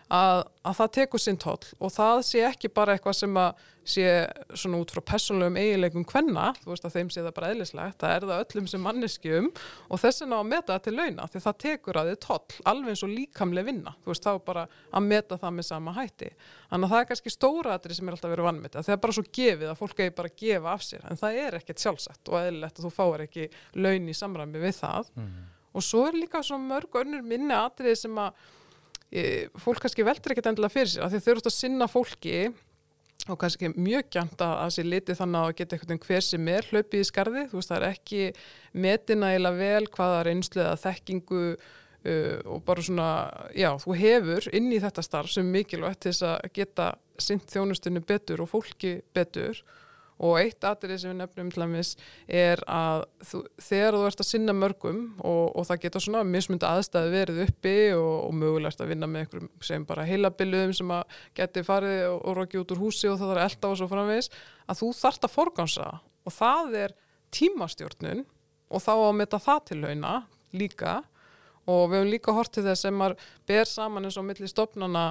að, 0.09 0.45
að 0.65 0.79
það 0.81 0.95
tekur 0.99 1.23
sinn 1.23 1.41
toll 1.41 1.61
og 1.79 1.93
það 1.93 2.23
sé 2.29 2.45
ekki 2.49 2.71
bara 2.73 2.97
eitthvað 2.97 3.19
sem 3.21 3.41
að 3.41 3.67
sé 3.89 4.05
svona 4.53 4.81
út 4.83 4.93
frá 4.93 5.01
personlegum 5.15 5.57
eiginleikum 5.57 6.05
hvenna, 6.09 6.51
þú 6.61 6.73
veist 6.73 6.85
að 6.85 6.97
þeim 6.99 7.11
sé 7.13 7.23
það 7.25 7.35
bara 7.39 7.51
eðlislegt, 7.55 7.97
það 8.03 8.15
er 8.15 8.27
það 8.29 8.43
öllum 8.45 8.69
sem 8.69 8.83
manneskjum 8.85 9.49
og 9.89 10.03
þess 10.03 10.23
vegna 10.23 10.41
að 10.43 10.51
meta 10.51 10.75
það 10.75 10.83
til 10.85 10.95
launa 10.99 11.29
því 11.33 11.43
það 11.45 11.59
tekur 11.65 12.01
að 12.01 12.11
þið 12.11 12.19
toll, 12.25 12.59
alveg 12.73 12.93
eins 12.93 13.05
og 13.07 13.15
líkamlega 13.15 13.69
vinna, 13.71 13.95
þú 14.05 14.13
veist 14.13 14.29
þá 14.29 14.33
bara 14.51 14.67
að 14.69 15.09
meta 15.09 15.41
það 15.41 15.57
með 15.57 15.69
sama 15.71 15.95
hætti. 15.97 16.31
Þannig 16.69 16.89
að 16.89 16.95
það 16.95 17.05
er 17.05 17.09
kannski 17.13 17.35
stóra 17.35 17.79
aðri 17.79 17.99
sem 17.99 18.11
er 18.11 18.19
alltaf 18.19 18.35
verið 18.35 18.49
vannmeta, 18.51 18.85
það 18.85 18.97
er 18.97 19.03
bara 19.07 19.17
svo 19.17 19.27
gefið 19.41 19.73
að 19.73 19.81
fólk 19.81 20.05
eigi 20.05 20.17
bara 20.21 20.33
að 20.33 20.45
gefa 20.45 20.75
af 20.75 20.85
sér 20.85 21.09
en 21.09 21.23
það 21.23 21.41
er 21.47 21.59
ekkert 21.63 21.85
sjálfsagt 21.85 22.33
og 22.33 22.41
eðlilegt 22.43 22.79
að 22.79 22.89
þú 22.89 22.93
fáir 22.99 23.25
ekki 23.25 23.49
laun 23.81 24.13
í 24.13 24.17
samræmi 24.17 24.63
við 24.63 24.77
það 24.83 25.11
mm. 25.17 25.35
og 25.73 25.85
svo 25.89 26.05
er 26.11 26.21
líka 26.21 26.45
svona 26.45 26.75
mörg 26.75 27.01
önnur 27.01 27.25
minni 27.25 27.57
atrið 27.57 28.03
sem 28.05 28.21
að 28.21 28.37
fólk 29.59 29.81
kannski 29.81 30.05
veldur 30.05 30.35
ekkert 30.35 30.51
endilega 30.51 30.75
fyrir 30.75 30.91
sér 30.93 31.31
eru 31.33 31.41
út 31.41 31.49
að 31.49 31.55
sinna 31.57 31.89
fólki 31.89 32.49
og 33.29 33.39
kannski 33.41 33.73
mjög 33.75 34.09
gænt 34.15 34.41
að 34.41 34.55
það 34.61 34.71
sé 34.75 34.85
litið 34.87 35.19
þannig 35.19 35.41
að 35.41 35.57
geta 35.59 35.77
einhvern 35.77 35.91
veginn 35.93 36.07
hver 36.07 36.25
sem 36.25 36.49
er 36.53 36.69
hlaupið 36.71 37.03
í 37.03 37.09
skarði, 37.09 37.43
þú 37.51 37.59
veist 37.59 37.73
það 37.73 37.79
er 37.79 37.87
ekki 37.89 38.23
metinægilega 38.85 39.59
vel 39.59 39.91
hvaða 39.97 40.23
reynslu 40.29 40.63
eða 40.63 40.79
þekkingu 40.85 41.43
uh, 41.57 42.39
og 42.55 42.63
bara 42.69 42.85
svona, 42.85 43.11
já, 43.57 43.71
þú 43.83 43.99
hefur 44.03 44.49
inn 44.57 44.71
í 44.73 44.81
þetta 44.85 45.05
starf 45.05 45.35
sem 45.35 45.51
mikilvægt 45.53 46.05
til 46.05 46.15
þess 46.15 46.29
að 46.31 46.49
geta 46.61 46.89
sint 47.19 47.51
þjónustunni 47.53 48.05
betur 48.07 48.45
og 48.45 48.53
fólki 48.53 48.99
betur 49.17 49.61
og 50.19 50.39
eitt 50.41 50.65
atrið 50.67 51.03
sem 51.03 51.13
við 51.13 51.19
nefnum 51.21 51.51
til 51.55 51.63
dæmis 51.63 51.93
er 52.27 52.63
að 52.67 53.05
þú, 53.31 53.43
þegar 53.69 53.99
þú 53.99 54.05
ert 54.09 54.23
að 54.25 54.29
sinna 54.29 54.55
mörgum 54.57 55.03
og, 55.19 55.45
og 55.55 55.69
það 55.69 55.83
getur 55.85 56.05
svona 56.05 56.25
mismund 56.27 56.67
aðstæði 56.67 57.13
verið 57.15 57.43
uppi 57.47 57.77
og, 57.97 58.15
og 58.29 58.39
mögulegt 58.41 58.83
að 58.83 58.93
vinna 58.95 59.11
með 59.11 59.27
einhverjum 59.27 59.53
sem 59.71 59.87
bara 59.89 60.07
heilabilluðum 60.09 60.75
sem 60.81 60.95
að 60.99 61.21
geti 61.39 61.67
farið 61.67 62.01
og, 62.09 62.19
og 62.23 62.41
rokki 62.41 62.63
út 62.63 62.75
úr 62.75 62.83
húsi 62.83 63.11
og 63.11 63.21
það 63.21 63.37
að 63.37 63.45
elda 63.47 63.71
og 63.71 63.79
svo 63.81 63.91
framvegis 63.93 64.33
að 64.67 64.83
þú 64.83 64.91
þart 65.03 65.29
að 65.29 65.37
forgansa 65.37 65.93
og 65.99 66.35
það 66.35 66.81
er 66.87 66.99
tímastjórnun 67.35 68.27
og 68.69 68.85
þá 68.85 68.93
að 68.97 69.17
metta 69.21 69.41
það 69.43 69.65
til 69.71 69.81
launa 69.85 70.15
líka. 70.57 71.01
Og 71.69 71.91
við 71.91 71.99
hefum 71.99 72.13
líka 72.13 72.35
hortið 72.37 72.71
þess 72.71 72.87
sem 72.87 72.97
maður 72.97 73.27
ber 73.49 73.69
saman 73.69 74.09
eins 74.09 74.17
og 74.17 74.25
millir 74.29 74.49
stopnana 74.49 75.05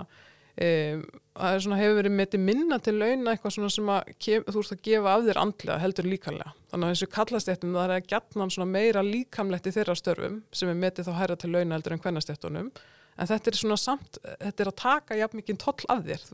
Um, 0.57 1.03
það 1.37 1.59
svona, 1.61 1.77
hefur 1.77 1.99
verið 1.99 2.13
metið 2.17 2.41
minna 2.41 2.79
til 2.81 2.95
launa 2.97 3.35
eitthvað 3.35 3.53
svona 3.53 3.69
sem 3.69 3.89
að 3.93 4.07
kem, 4.17 4.45
þú 4.47 4.61
ert 4.63 4.73
að 4.73 4.79
gefa 4.87 5.11
af 5.13 5.25
þér 5.27 5.39
andlega 5.43 5.83
heldur 5.83 6.07
líkanlega 6.09 6.53
þannig 6.71 6.87
að 6.87 6.93
eins 6.93 7.03
og 7.05 7.11
kallastéttum 7.13 7.75
það 7.77 7.83
er 7.83 7.93
að 7.93 8.07
gætna 8.09 8.65
meira 8.65 9.03
líkamlegt 9.05 9.69
í 9.69 9.73
þeirra 9.75 9.95
störfum 9.99 10.39
sem 10.49 10.71
er 10.71 10.79
metið 10.81 11.11
þá 11.11 11.13
hæra 11.19 11.37
til 11.37 11.51
launa 11.53 11.77
heldur 11.77 11.93
en 11.93 12.01
hvernastéttunum 12.01 12.71
en 13.17 13.29
þetta 13.29 13.51
er 13.51 13.57
svona 13.59 13.77
samt 13.81 14.17
þetta 14.23 14.63
er 14.63 14.71
að 14.71 14.77
taka 14.81 15.17
jafn 15.17 15.39
mikið 15.39 15.59
toll 15.61 15.87
af 15.93 16.03
þér. 16.05 16.25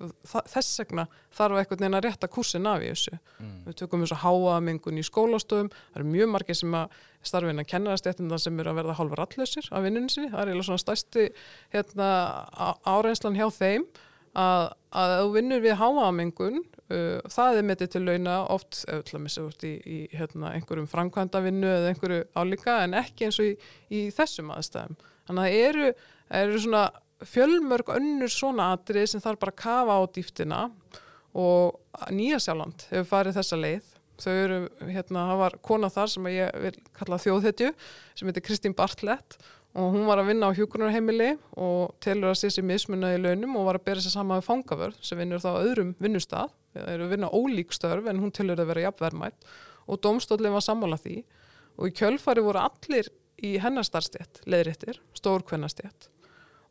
Þess 0.51 0.79
vegna 0.81 1.05
þarf 1.35 1.59
eitthvað 1.59 1.83
neina 1.83 1.99
að 1.99 2.05
rétta 2.07 2.27
kursin 2.31 2.67
af 2.67 2.83
í 2.83 2.89
þessu. 2.91 3.13
Mm. 3.39 3.59
við 3.67 3.77
tökum 3.79 4.03
eins 4.03 4.15
og 4.15 4.23
háamengun 4.23 4.99
í 4.99 5.05
skólastofum. 5.07 5.71
Það 5.71 6.01
eru 6.01 6.09
mjög 6.11 6.33
margir 6.33 6.59
sem 6.59 6.75
að 6.75 6.97
starfina 7.23 7.63
kennarastéttum 7.67 8.31
það 8.31 8.43
sem 8.43 8.59
eru 8.59 8.73
að 8.73 8.79
verða 8.81 8.97
hálfur 8.99 9.23
allösir 9.23 9.69
af 9.71 9.85
vinnunsi, 9.85 10.23
það 10.33 10.41
er 10.43 10.51
að, 14.39 14.71
að 14.97 15.13
þú 15.19 15.31
vinnur 15.35 15.63
við 15.63 15.77
háamengun 15.79 16.59
uh, 16.63 17.19
það 17.31 17.59
er 17.59 17.67
metið 17.69 17.91
til 17.93 18.03
launa 18.07 18.39
oft 18.53 18.81
út 18.89 19.65
í, 19.67 19.73
í 19.77 19.99
hérna, 20.13 20.53
einhverjum 20.57 20.89
framkvæmdavinnu 20.89 21.69
eða 21.69 21.93
einhverju 21.93 22.25
álíka 22.37 22.81
en 22.83 22.97
ekki 22.97 23.29
eins 23.29 23.39
og 23.41 23.51
í, 23.51 23.55
í 23.93 24.03
þessum 24.15 24.51
aðstæðum. 24.55 24.99
Þannig 25.27 25.43
að 25.43 25.49
það 25.49 25.67
eru, 25.69 25.89
eru 26.43 26.61
svona 26.65 26.83
fjölmörg 27.23 27.93
önnur 27.95 28.31
svona 28.31 28.73
atrið 28.75 29.09
sem 29.13 29.23
þarf 29.23 29.41
bara 29.43 29.53
að 29.55 29.61
kafa 29.63 29.97
á 29.97 30.01
dýftina 30.15 30.61
og 31.33 32.09
Nýja 32.13 32.39
Sjáland 32.41 32.87
hefur 32.89 33.09
farið 33.09 33.37
þessa 33.39 33.59
leið. 33.59 33.89
Þau 34.23 34.33
eru, 34.33 34.57
hérna, 34.85 35.25
það 35.29 35.39
var 35.41 35.55
kona 35.65 35.89
þar 35.91 36.11
sem 36.11 36.27
ég 36.29 36.57
vil 36.63 36.73
kalla 36.95 37.17
þjóðhetju 37.21 37.71
sem 38.13 38.29
heitir 38.29 38.45
Kristín 38.45 38.75
Bartlett 38.77 39.37
og 39.73 39.95
hún 39.95 40.05
var 40.05 40.21
að 40.21 40.29
vinna 40.29 40.51
á 40.53 40.57
hjókunarheimili 40.57 41.31
og 41.57 41.95
telur 42.03 42.29
að 42.29 42.39
sé 42.43 42.51
sér 42.53 42.65
mismunna 42.69 43.15
í 43.15 43.21
launum 43.21 43.55
og 43.57 43.67
var 43.69 43.79
að 43.79 43.87
bera 43.87 44.03
sér 44.03 44.13
sama 44.13 44.37
við 44.37 44.47
fangavörð 44.51 44.99
sem 45.01 45.17
vinnur 45.17 45.41
þá 45.41 45.49
öðrum 45.63 45.95
vinnustaf, 46.03 46.53
það 46.75 46.91
eru 46.93 47.07
að 47.07 47.13
vinna 47.15 47.31
ólík 47.33 47.73
störf 47.73 48.09
en 48.09 48.21
hún 48.21 48.33
telur 48.35 48.61
að 48.61 48.69
vera 48.69 48.85
jafnverðmætt 48.87 49.47
og 49.89 50.01
domstólinn 50.05 50.53
var 50.53 50.63
sammála 50.63 50.99
því. 51.01 51.23
Og 51.81 51.89
í 51.89 51.95
kjölfari 51.97 52.43
voru 52.45 52.61
allir 52.61 53.09
í 53.41 53.55
hennastarstjett, 53.57 54.43
leðréttir, 54.45 55.01
stórkvennastjett 55.17 56.09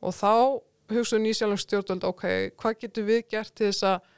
og 0.03 0.15
þá 0.15 0.35
hugsaðu 0.93 1.23
nýsjálfstjórnvöld, 1.27 2.07
ok, 2.07 2.25
hvað 2.59 2.79
getur 2.85 3.07
við 3.07 3.23
gert 3.31 3.55
til 3.55 3.71
þess 3.71 3.87
að 3.87 4.11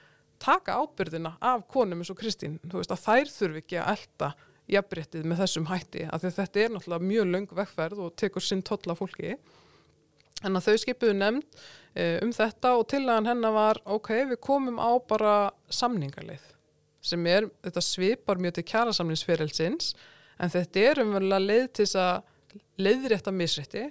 taka 0.45 0.77
ábyrðina 0.81 1.37
af 1.41 1.65
konum 1.71 2.03
eins 2.03 2.13
og 2.13 2.19
Kristín, 2.21 2.59
þú 2.65 2.81
veist 2.81 2.93
að 2.93 3.05
þær 3.05 3.33
þurfi 3.33 3.63
ekki 3.63 3.81
að 3.81 3.91
elda 3.95 4.31
jafnbryttið 4.71 5.27
með 5.29 5.45
þessum 5.45 5.69
hætti 5.69 6.07
af 6.09 6.23
því 6.23 6.31
að 6.31 6.39
þetta 6.39 6.63
er 6.63 6.75
náttúrulega 6.75 7.09
mjög 7.11 7.31
löng 7.33 7.55
vekkferð 7.59 8.03
og 8.07 8.17
tekur 8.21 8.45
sinn 8.45 8.65
tolla 8.65 8.97
fólki. 8.99 9.35
En 10.45 10.59
að 10.59 10.69
þau 10.69 10.81
skipuðu 10.83 11.17
nefnd 11.19 11.61
e, 11.95 12.07
um 12.25 12.33
þetta 12.35 12.75
og 12.79 12.87
tillagan 12.91 13.29
hennar 13.29 13.55
var 13.55 13.81
ok, 13.85 14.11
við 14.33 14.41
komum 14.45 14.81
á 14.81 14.93
bara 15.09 15.35
samningarleið 15.73 16.51
sem 17.05 17.27
er, 17.29 17.49
þetta 17.65 17.83
svipar 17.85 18.41
mjög 18.41 18.59
til 18.59 18.65
kjærasamningsferilsins 18.71 19.93
en 20.41 20.53
þetta 20.53 20.87
er 20.89 21.03
umverulega 21.05 21.45
leið 21.45 21.67
til 21.77 21.85
þess 21.85 22.01
að 22.01 22.63
leiðrétta 22.81 23.35
misrétti 23.35 23.85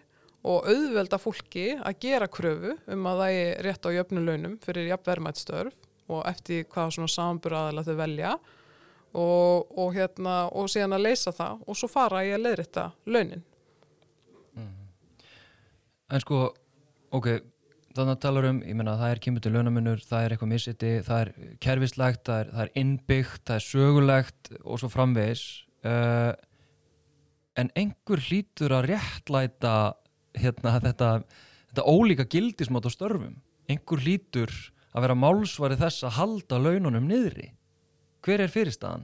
og 0.44 0.68
auðvelda 0.68 1.20
fólki 1.22 1.70
að 1.78 2.00
gera 2.04 2.28
kröfu 2.32 2.74
um 2.92 3.08
að 3.08 3.22
það 3.22 3.38
er 3.38 3.62
rétt 3.68 3.88
á 3.88 3.90
jöfnuleunum 3.96 4.58
fyrir 4.64 4.90
jafnverðmættstörf 4.92 5.78
og 6.12 6.26
eftir 6.28 6.66
hvað 6.72 6.96
svona 6.98 7.14
samburaðala 7.14 7.86
þau 7.86 7.96
velja 8.02 8.34
og, 9.14 9.72
og, 9.78 9.94
hérna, 9.96 10.36
og 10.52 10.70
síðan 10.72 10.98
að 10.98 11.08
leysa 11.08 11.34
það 11.36 11.64
og 11.68 11.78
svo 11.78 11.90
fara 11.92 12.24
ég 12.26 12.38
að 12.38 12.46
leiðrita 12.48 12.86
launin. 13.06 13.44
Mm. 14.58 14.72
En 16.14 16.24
sko, 16.24 16.46
ok 17.14 17.30
þannig 17.94 18.16
að 18.16 18.22
tala 18.24 18.42
um, 18.50 18.62
ég 18.66 18.78
menna 18.78 18.96
það 18.98 19.12
er 19.14 19.20
kemur 19.22 19.44
til 19.46 19.52
launamunur, 19.54 20.02
það 20.02 20.24
er 20.24 20.34
eitthvað 20.34 20.50
missiti 20.50 20.94
það 21.06 21.20
er 21.20 21.32
kerfislegt, 21.62 22.24
það 22.26 22.40
er, 22.40 22.48
það 22.56 22.64
er 22.64 22.72
innbyggt 22.82 23.44
það 23.46 23.60
er 23.60 23.66
sögulegt 23.68 24.54
og 24.64 24.82
svo 24.82 24.90
framvegs 24.90 25.44
uh, 25.86 26.34
en 27.62 27.70
einhver 27.78 28.24
hlýtur 28.26 28.74
að 28.74 28.88
réttlæta 28.96 29.76
hérna 30.42 30.80
þetta 30.82 31.12
þetta 31.74 31.90
ólíka 31.90 32.26
gildismátt 32.30 32.86
á 32.86 32.92
störfum. 32.94 33.38
Einhver 33.70 34.02
hlýtur 34.02 34.52
að 34.94 35.06
vera 35.06 35.18
málsvari 35.18 35.78
þess 35.80 36.06
að 36.06 36.18
halda 36.20 36.60
laununum 36.62 37.08
niðri 37.10 37.52
Hver 38.24 38.46
er 38.46 38.52
fyrirstaðan? 38.52 39.04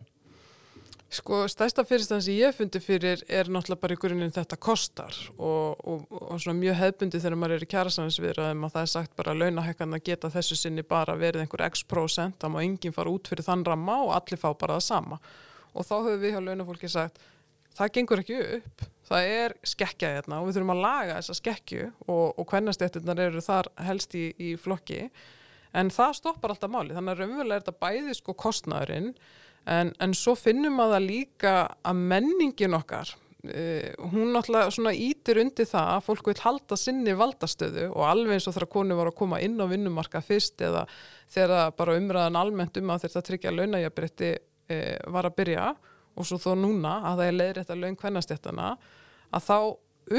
Sko, 1.09 1.41
stæsta 1.49 1.81
fyrirstaðan 1.89 2.21
sem 2.21 2.35
ég 2.37 2.53
fundi 2.53 2.79
fyrir 2.83 3.23
er 3.25 3.47
náttúrulega 3.49 3.81
bara 3.81 3.95
í 3.95 3.99
grunninn 3.99 4.33
þetta 4.33 4.59
kostar 4.61 5.15
og, 5.37 5.79
og, 5.81 6.03
og 6.13 6.37
svona 6.37 6.59
mjög 6.59 6.77
hefbundi 6.77 7.17
þegar 7.17 7.39
maður 7.41 7.55
er 7.55 7.65
í 7.65 7.69
kjærasamins-viðraðum 7.71 8.67
að 8.67 8.75
það 8.75 8.85
er 8.85 8.91
sagt 8.93 9.15
bara 9.17 9.33
að 9.33 9.41
launahekkan 9.41 9.97
að 9.97 10.03
geta 10.05 10.29
þessu 10.35 10.59
sinni 10.59 10.85
bara 10.85 11.17
verið 11.17 11.43
einhver 11.43 11.65
x 11.65 11.81
prosent, 11.89 12.37
það 12.37 12.53
má 12.53 12.59
enginn 12.61 12.93
fara 12.93 13.09
út 13.09 13.31
fyrir 13.31 13.47
þann 13.47 13.65
ramma 13.65 13.97
og 14.05 14.13
allir 14.19 14.41
fá 14.43 14.51
bara 14.53 14.77
það 14.77 14.85
sama 14.85 15.19
og 15.73 15.89
þá 15.89 15.95
höfum 15.97 16.21
við 16.21 16.35
hjá 16.35 16.39
launafólki 16.45 16.91
sagt 16.93 17.19
það 17.79 17.91
gengur 17.97 18.21
ekki 18.21 18.39
upp, 18.59 18.85
það 19.09 19.33
er 19.33 19.57
skekkja 19.73 20.13
hérna 20.17 20.39
og 20.43 20.49
við 20.49 20.59
þurfum 20.59 20.75
að 20.75 20.85
laga 20.85 21.17
þessa 21.17 21.37
skekkju 21.39 21.89
og, 22.05 22.25
og 22.37 22.47
hvernastéttunar 22.53 23.25
eru 23.25 23.43
þar 23.45 23.73
helst 23.87 24.13
í, 24.13 24.29
í 24.37 24.53
flokki 24.61 25.07
en 25.77 25.91
það 25.93 26.17
stoppar 26.17 26.53
alltaf 26.53 26.71
máli 26.73 26.95
þannig 26.95 27.13
að 27.13 27.23
raunverulega 27.23 27.59
er 27.59 27.63
þetta 27.65 27.85
bæði 27.85 28.17
sko 28.17 28.35
kostnæðurinn 28.43 29.09
en, 29.69 29.91
en 30.01 30.13
svo 30.17 30.35
finnum 30.39 30.79
að 30.81 30.95
það 30.95 31.07
líka 31.07 31.55
að 31.85 32.05
menningin 32.13 32.77
okkar 32.77 33.11
uh, 33.13 34.07
hún 34.13 34.33
náttúrulega 34.33 34.73
svona 34.73 34.95
ítir 34.95 35.41
undir 35.43 35.69
það 35.69 35.91
að 35.95 36.05
fólk 36.07 36.31
vil 36.31 36.37
halda 36.43 36.79
sinni 36.79 37.15
valdastöðu 37.19 37.89
og 37.91 38.07
alveg 38.07 38.37
eins 38.37 38.49
og 38.49 38.57
þegar 38.57 38.73
konu 38.77 38.99
var 38.99 39.11
að 39.11 39.19
koma 39.21 39.41
inn 39.45 39.59
á 39.61 39.65
vinnumarka 39.69 40.23
fyrst 40.25 40.61
eða 40.65 40.85
þegar 41.29 41.75
bara 41.77 41.97
umræðan 41.99 42.39
almennt 42.39 42.81
um 42.81 42.95
að 42.95 43.05
þetta 43.05 43.25
tryggja 43.29 43.55
launajabrétti 43.55 44.33
uh, 44.39 44.95
var 45.13 45.29
að 45.29 45.37
byrja 45.43 45.69
og 46.19 46.27
svo 46.27 46.39
þó 46.41 46.51
núna 46.57 46.97
að 47.11 47.21
það 47.21 47.27
er 47.27 47.37
leiðrætt 47.37 47.75
að 47.75 47.83
laun 47.83 47.99
kvennastéttana 47.99 48.71
að 49.29 49.45
þá 49.45 49.57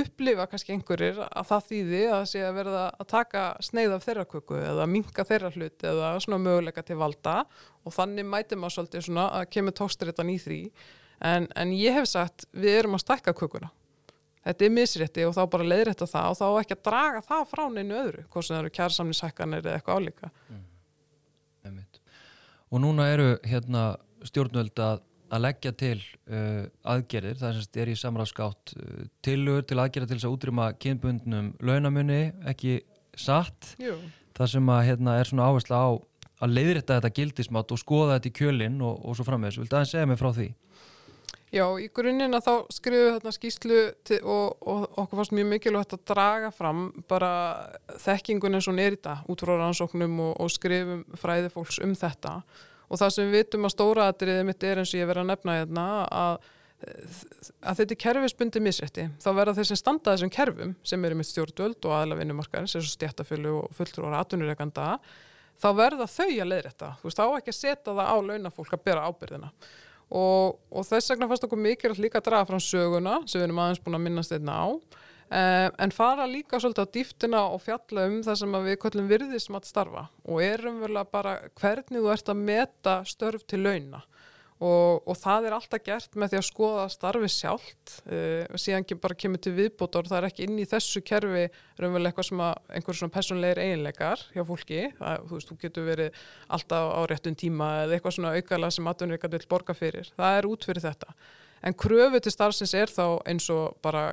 upplifa 0.01 0.47
kannski 0.51 0.75
einhverjir 0.75 1.19
að 1.25 1.49
það 1.49 1.67
þýði 1.71 2.01
að 2.15 2.23
sé 2.31 2.45
að 2.47 2.57
verða 2.61 2.85
að 2.91 3.09
taka 3.11 3.43
sneið 3.65 3.97
af 3.97 4.07
þeirra 4.07 4.25
köku 4.31 4.61
eða 4.61 4.87
minka 4.91 5.25
þeirra 5.27 5.51
hlut 5.57 5.85
eða 5.91 6.13
svona 6.23 6.41
möguleika 6.45 6.85
til 6.87 6.99
valda. 7.01 7.37
Og 7.85 7.95
þannig 7.97 8.29
mætum 8.29 8.67
að 8.67 8.75
svolítið 8.77 9.07
svona 9.09 9.27
að 9.41 9.51
kemur 9.57 9.77
tókstrættan 9.77 10.33
í 10.33 10.39
því. 10.41 10.61
En, 11.21 11.49
en 11.57 11.75
ég 11.77 11.97
hef 11.97 12.09
sagt 12.09 12.47
við 12.53 12.81
erum 12.83 12.97
að 12.97 13.05
stækka 13.05 13.37
kökuna. 13.37 13.73
Þetta 14.41 14.65
er 14.65 14.73
misrétti 14.73 15.25
og 15.29 15.35
þá 15.37 15.43
bara 15.53 15.69
leiðrétta 15.69 16.09
það 16.09 16.31
og 16.33 16.39
þá 16.39 16.47
ekki 16.63 16.77
að 16.79 16.85
draga 16.89 17.25
það 17.27 17.43
frá 17.51 17.65
neinu 17.75 17.97
öðru 17.99 18.23
hvort 18.33 18.47
sem 18.47 18.55
það 18.55 18.63
eru 18.63 18.75
kjærsamnishækkanir 18.79 19.67
eða 19.67 19.75
eitthvað 19.77 20.01
álíka. 20.01 20.31
Einmitt. 21.67 22.01
Og 22.73 22.81
núna 22.81 23.11
eru 23.13 23.35
hérna 23.45 23.85
stjórnvöld 24.25 24.81
að, 24.81 25.03
að 25.31 25.45
leggja 25.47 25.73
til 25.79 25.97
uh, 26.31 26.67
aðgerðir, 26.93 27.39
það 27.41 27.59
sem 27.59 27.83
er 27.83 27.91
í 27.93 27.99
samráðskátt 27.99 28.75
uh, 28.77 29.03
tilur 29.25 29.67
til 29.67 29.79
aðgerða 29.79 30.11
til 30.11 30.19
þess 30.19 30.29
að 30.29 30.37
útrýma 30.37 30.71
kynbundnum 30.83 31.53
launamunni, 31.63 32.23
ekki 32.51 32.81
satt, 33.19 33.75
Jú. 33.83 33.97
það 34.37 34.55
sem 34.57 34.73
að 34.75 34.87
hérna 34.89 35.19
er 35.21 35.31
svona 35.31 35.51
áhersla 35.51 35.83
á 35.87 35.91
að 36.41 36.57
leiðrétta 36.57 36.97
þetta 36.99 37.17
gildismat 37.19 37.73
og 37.75 37.81
skoða 37.81 38.17
þetta 38.17 38.31
í 38.31 38.37
kjölinn 38.41 38.81
og, 38.83 39.05
og 39.05 39.17
svo 39.17 39.27
framvegis. 39.29 39.61
Vildu 39.61 39.77
aðeins 39.77 39.93
segja 39.93 40.09
mig 40.09 40.21
frá 40.21 40.31
því? 40.33 40.49
Já, 41.51 41.65
í 41.83 41.89
grunninn 41.91 42.37
að 42.39 42.45
þá 42.47 42.53
skrifum 42.71 43.01
við 43.03 43.15
þarna 43.17 43.33
skýslu 43.35 43.79
til, 44.07 44.19
og, 44.23 44.67
og 44.71 44.85
okkur 45.03 45.19
fannst 45.19 45.35
mjög 45.35 45.49
mikilvægt 45.51 45.95
að 45.97 46.05
draga 46.13 46.51
fram 46.55 46.85
bara 47.11 47.31
þekkingun 47.99 48.55
eins 48.55 48.69
og 48.71 48.77
nýrita 48.79 49.17
út 49.27 49.43
frá 49.43 49.57
rannsóknum 49.59 50.15
og, 50.29 50.37
og 50.45 50.53
skrifum 50.55 51.03
fræði 51.19 51.51
fólks 51.51 51.81
um 51.83 51.97
þetta 51.99 52.37
og 52.39 52.69
það 52.99 53.13
sem 53.15 53.29
við 53.29 53.37
vitum 53.39 53.69
að 53.69 53.75
stóra 53.75 54.09
atriðið 54.11 54.49
mitt 54.49 54.67
er 54.67 54.81
eins 54.83 54.95
og 54.95 55.01
ég 55.01 55.11
verið 55.11 55.23
að 55.23 55.31
nefna 55.31 55.57
hérna 55.59 55.85
að, 56.11 56.49
að 57.61 57.81
þetta 57.81 57.95
er 57.95 58.01
kerfisbundi 58.05 58.63
misrætti 58.65 59.09
þá 59.23 59.29
verða 59.37 59.57
þeir 59.59 59.69
sem 59.71 59.81
standa 59.81 60.15
þessum 60.15 60.33
kerfum 60.35 60.73
sem 60.83 61.05
eru 61.07 61.19
mitt 61.21 61.31
stjórnvöld 61.31 61.87
og 61.87 61.97
aðla 61.99 62.19
vinnumarkaðins 62.23 62.75
eins 62.79 62.89
og 62.89 62.95
stjættafjölu 62.97 63.53
og 63.61 63.77
fulltrúar 63.77 64.17
atvinnureikanda 64.23 64.89
þá 65.61 65.69
verða 65.77 66.09
þau 66.09 66.27
að 66.31 66.51
leiðrætta 66.55 66.95
þú 66.99 67.09
veist 67.09 67.21
þá 67.21 67.27
ekki 67.29 67.55
að 67.55 67.61
setja 67.61 67.95
það 67.95 68.11
á 68.11 68.17
launafólk 68.31 68.75
að 68.75 68.85
bera 68.89 69.07
ábyrðina 69.07 69.53
og, 70.11 70.59
og 70.73 70.87
þess 70.89 71.13
vegna 71.13 71.29
fannst 71.31 71.47
okkur 71.47 71.61
mikilvægt 71.61 72.03
líka 72.03 72.19
að 72.19 72.31
draga 72.31 72.49
fram 72.49 72.63
söguna 72.65 73.21
sem 73.27 73.39
við 73.39 73.47
erum 73.47 73.63
aðeins 73.63 73.83
búin 73.85 73.99
að 74.01 74.05
minnast 74.09 74.35
einna 74.35 74.57
á 74.57 74.69
um, 75.31 75.73
en 75.79 75.95
fara 75.95 76.27
líka 76.29 76.61
svolítið 76.61 76.87
á 76.87 76.93
dýftina 76.97 77.41
og 77.55 77.63
fjalla 77.65 78.07
um 78.11 78.21
það 78.27 78.39
sem 78.43 78.61
við 78.67 78.79
köllum 78.83 79.11
virðismat 79.11 79.69
starfa 79.69 80.09
og 80.27 80.45
erum 80.45 80.81
vel 80.85 80.97
að 81.01 81.11
bara 81.15 81.35
hvernig 81.61 82.03
þú 82.03 82.13
ert 82.15 82.33
að 82.33 82.47
meta 82.51 83.01
störf 83.09 83.47
til 83.47 83.63
launa. 83.65 84.05
Og, 84.61 85.07
og 85.09 85.17
það 85.17 85.47
er 85.49 85.55
alltaf 85.57 85.81
gert 85.87 86.17
með 86.21 86.35
því 86.35 86.37
að 86.37 86.47
skoða 86.51 86.83
starfi 86.93 87.29
sjálft. 87.33 87.95
Uh, 88.05 88.45
og 88.45 88.61
síðan 88.61 88.85
ekki 88.85 88.99
bara 89.01 89.17
kemur 89.17 89.41
til 89.41 89.55
viðbótar 89.57 90.11
það 90.11 90.19
er 90.19 90.27
ekki 90.29 90.45
inn 90.45 90.59
í 90.61 90.67
þessu 90.69 91.01
kerfi 91.01 91.47
raunverulega 91.81 92.11
eitthvað 92.11 92.29
sem 92.29 92.43
að 92.45 92.77
einhver 92.77 92.99
svona 92.99 93.15
personleir 93.15 93.63
eiginleikar 93.63 94.27
hjá 94.35 94.43
fólki, 94.45 94.83
það, 94.99 95.25
þú 95.31 95.39
veist, 95.39 95.49
þú 95.53 95.59
getur 95.65 95.89
verið 95.89 96.25
alltaf 96.59 96.93
á 96.93 97.01
réttum 97.09 97.39
tíma 97.41 97.71
eða 97.87 97.97
eitthvað 97.97 98.19
svona 98.19 98.35
aukala 98.37 98.73
sem 98.77 98.93
atvinnvíkand 98.93 99.39
vil 99.39 99.49
borga 99.55 99.79
fyrir. 99.79 100.13
Það 100.21 100.43
er 100.43 100.51
út 100.51 100.69
fyrir 100.69 100.85
þetta 100.91 101.17
en 101.67 101.77
kröfu 101.77 102.21
til 102.23 102.33
starfsins 102.33 102.75
er 102.77 102.93
þá 102.93 103.21
eins 103.29 103.49
og 103.53 103.77
bara 103.85 104.11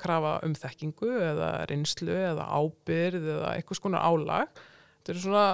krafa 0.00 0.38
um 0.46 0.54
þekkingu 0.56 1.10
eða 1.30 1.50
reynslu 1.70 2.12
eða 2.12 2.48
ábyrð 2.48 3.30
eða 3.36 3.54
eitthvað 3.56 3.80
skonar 3.80 4.04
álag. 4.04 4.62
Þetta 5.00 5.12
eru 5.14 5.22
svona, 5.24 5.44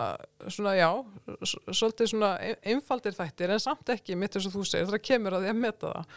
svona 0.50 0.72
já, 0.74 0.88
svolítið 1.70 2.10
svona 2.10 2.30
einfaldir 2.66 3.14
þættir 3.14 3.54
en 3.54 3.62
samt 3.62 3.92
ekki 3.94 4.18
mitt 4.18 4.34
eins 4.34 4.48
og 4.48 4.56
þú 4.56 4.64
segir 4.66 4.90
það 4.90 5.04
kemur 5.06 5.36
að 5.36 5.46
því 5.46 5.52
að 5.52 5.60
meta 5.62 5.92
það. 5.92 6.16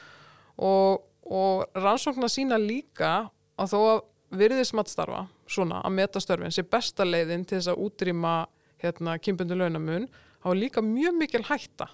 Og, 0.69 1.03
og 1.29 1.77
rannsóknar 1.77 2.33
sína 2.33 2.57
líka 2.61 3.13
að 3.59 3.75
þó 3.75 3.79
að 3.81 3.99
virðismat 4.39 4.89
starfa 4.89 5.23
svona 5.49 5.83
að 5.85 5.95
meta 5.97 6.21
störfin 6.21 6.53
sé 6.53 6.65
besta 6.65 7.05
leiðin 7.05 7.45
til 7.47 7.57
þess 7.57 7.71
að 7.71 7.85
útrýma 7.85 8.33
hérna 8.81 9.17
kynbundu 9.21 9.57
launamun 9.57 10.07
þá 10.43 10.51
er 10.51 10.59
líka 10.59 10.83
mjög 10.85 11.17
mikil 11.17 11.41
hætta 11.49 11.89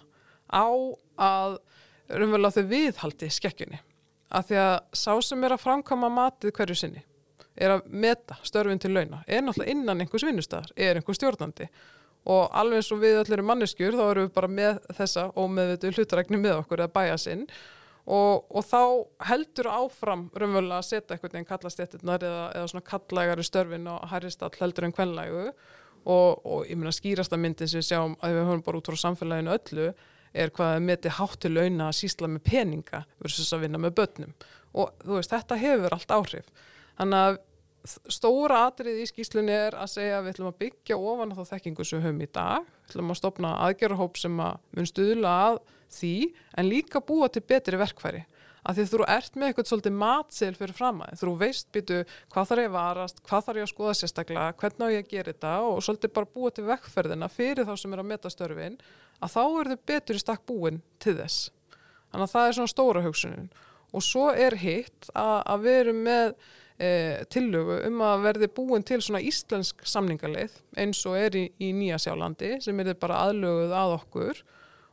á 0.51 0.67
að 1.15 1.57
raunverulega 2.09 2.61
þau 2.61 2.71
viðhaldi 2.71 3.29
skekkjunni. 3.33 3.81
Að 4.35 4.47
því 4.49 4.61
að 4.61 4.77
sá 4.97 5.11
sem 5.23 5.43
er 5.45 5.55
að 5.55 5.63
framkama 5.63 6.09
matið 6.11 6.55
hverju 6.57 6.79
sinni 6.79 7.05
er 7.55 7.71
að 7.75 7.85
meta 7.87 8.37
störfin 8.43 8.81
til 8.81 8.91
launa 8.91 9.21
er 9.27 9.43
náttúrulega 9.45 9.71
innan 9.71 10.01
einhvers 10.03 10.25
vinnustæðar, 10.27 10.73
er 10.75 10.99
einhvers 10.99 11.19
stjórnandi. 11.21 11.69
Og 12.25 12.49
alveg 12.57 12.81
eins 12.81 12.91
og 12.91 12.99
við 13.03 13.19
allir 13.21 13.37
erum 13.37 13.49
manneskjur 13.51 13.95
þá 13.95 14.03
erum 14.09 14.27
við 14.27 14.35
bara 14.35 14.51
með 14.51 14.79
þessa 14.97 15.25
ómeðvitu 15.37 15.91
hlutarækni 15.93 16.39
með 16.41 16.61
okkur 16.63 16.83
eða 16.83 16.95
bæja 16.95 17.17
sinn 17.21 17.45
og, 18.05 18.45
og 18.49 18.65
þá 18.65 18.81
heldur 19.29 19.69
áfram 19.71 20.25
raunverulega 20.33 20.81
að 20.81 20.87
setja 20.89 21.15
einhvern 21.15 21.37
veginn 21.37 21.49
kallastéttirnar 21.49 22.25
eða, 22.25 22.43
eða 22.57 22.71
svona 22.71 22.87
kallægari 22.89 23.45
störfin 23.45 23.87
og 23.93 24.09
hærristall 24.11 24.53
heldur 24.59 24.89
en 24.89 24.95
kvenlægu. 24.95 25.45
Og, 26.05 26.41
og 26.45 26.67
ég 26.69 26.77
meina 26.77 26.93
skýrasta 26.93 27.37
myndin 27.41 27.69
sem 27.69 27.81
við 27.81 27.87
sjáum 27.87 28.13
að 28.21 28.35
við 28.35 28.43
höfum 28.45 28.65
bara 28.67 28.81
út 28.81 28.89
frá 28.91 28.99
samfélaginu 29.01 29.55
öllu 29.55 29.87
er 30.35 30.51
hvað 30.55 30.75
að 30.75 30.85
meti 30.89 31.15
hátt 31.17 31.39
til 31.41 31.53
launa 31.55 31.89
að 31.89 31.97
sísla 32.01 32.29
með 32.29 32.45
peninga 32.51 33.05
versus 33.23 33.53
að 33.55 33.65
vinna 33.65 33.81
með 33.81 33.97
börnum 34.01 34.37
og 34.75 34.91
þú 35.01 35.19
veist 35.19 35.31
þetta 35.31 35.59
hefur 35.61 35.95
allt 35.95 36.15
áhrif 36.15 36.49
Þannig 36.95 37.21
að 37.27 37.37
stóra 38.09 38.61
atrið 38.69 39.01
í 39.03 39.07
skýslunni 39.09 39.53
er 39.53 39.75
að 39.77 39.91
segja 39.91 40.17
að 40.17 40.25
við 40.25 40.33
ætlum 40.33 40.49
að 40.49 40.59
byggja 40.63 40.97
ofan 40.97 41.33
á 41.35 41.37
þá 41.37 41.49
þekkingu 41.51 41.85
sem 41.85 41.99
við 41.99 42.07
höfum 42.07 42.23
í 42.23 42.29
dag. 42.33 42.69
Við 42.85 42.93
ætlum 42.93 43.11
að 43.11 43.19
stopna 43.19 43.51
aðgerrahóp 43.65 44.19
sem 44.19 44.39
að 44.41 44.55
mun 44.77 44.89
stuðla 44.89 45.33
að 45.49 45.59
því 45.95 46.15
en 46.57 46.69
líka 46.71 47.01
búa 47.05 47.29
til 47.29 47.43
betri 47.45 47.79
verkfæri. 47.81 48.23
Að 48.65 48.79
því 48.79 48.85
þú 48.89 48.99
ert 49.13 49.35
með 49.37 49.51
eitthvað 49.51 49.67
svolítið 49.69 49.97
matsil 50.01 50.51
fyrir 50.57 50.73
framæði. 50.73 51.17
Þú 51.21 51.33
veist 51.37 51.67
býtu 51.75 51.99
hvað 52.33 52.47
þarf 52.49 52.63
ég 52.63 52.69
að 52.71 52.75
varast, 52.75 53.21
hvað 53.27 53.45
þarf 53.45 53.59
ég 53.59 53.67
að 53.67 53.71
skoða 53.71 53.95
sérstaklega, 53.99 54.55
hvernig 54.61 54.85
á 54.89 54.93
ég 54.95 55.03
að 55.03 55.11
gera 55.11 55.33
þetta 55.33 55.51
og 55.67 55.83
svolítið 55.85 56.13
bara 56.15 56.31
búa 56.33 56.53
til 56.55 56.65
verkfærðina 56.65 57.29
fyrir 57.29 57.67
þá 57.69 57.75
sem 57.77 57.93
er 57.93 58.01
að 58.01 58.09
meta 58.09 58.31
störfin 58.33 58.79
að 59.21 59.35
þá 59.35 59.41
eru 59.45 59.75
þau 59.75 59.85
betur 59.91 60.17
í 60.17 60.23
stakk 60.23 60.43
búin 60.49 60.81
til 61.03 61.15
þess. 61.19 61.51
Þannig 62.09 62.25
að 62.25 62.33
það 62.33 62.49
er 62.49 62.57
svona 62.57 62.73
stóra 62.73 63.05
hugsunin. 63.05 63.49
Og 63.95 64.03
svo 64.03 64.27
er 64.33 64.57
hitt 64.59 65.09
að, 65.13 65.37
að 65.45 65.65
við 65.67 65.79
erum 65.83 66.01
með 66.09 66.27
e, 66.79 66.89
tillögu 67.31 67.79
um 67.87 68.03
að 68.07 68.25
verði 68.25 68.51
búin 68.57 68.85
til 68.87 68.99
svona 69.03 69.21
íslensk 69.23 69.85
samningarleið 69.87 70.57
eins 70.81 71.01
og 71.07 71.17
er 71.19 71.37
í, 71.37 71.45
í 71.61 71.71
Nýja 71.75 72.01
Sjálandi 72.01 72.55
sem 72.65 72.81
er 72.81 72.95
bara 72.99 73.21
aðlöguð 73.27 73.75
að 73.77 73.95
okkur 73.99 74.43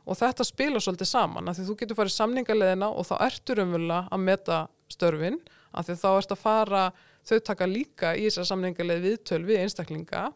og 0.03 0.19
þetta 0.19 0.45
spila 0.47 0.81
svolítið 0.83 1.09
saman 1.09 1.49
af 1.49 1.57
því 1.57 1.65
þú 1.69 1.79
getur 1.79 1.99
farið 1.99 2.15
samningarleiðina 2.17 2.91
og 2.91 3.07
þá 3.07 3.15
ertur 3.27 3.63
umvöla 3.63 4.03
að 4.11 4.23
meta 4.27 4.61
störfin 4.91 5.39
af 5.73 5.87
því 5.87 5.97
þá 6.03 6.09
ert 6.13 6.35
að 6.35 6.43
fara 6.43 6.85
þau 7.23 7.37
taka 7.49 7.69
líka 7.69 8.15
í 8.19 8.27
þessar 8.27 8.49
samningarleið 8.51 9.05
viðtöl 9.07 9.43
við 9.47 9.63
einstaklinga 9.63 10.29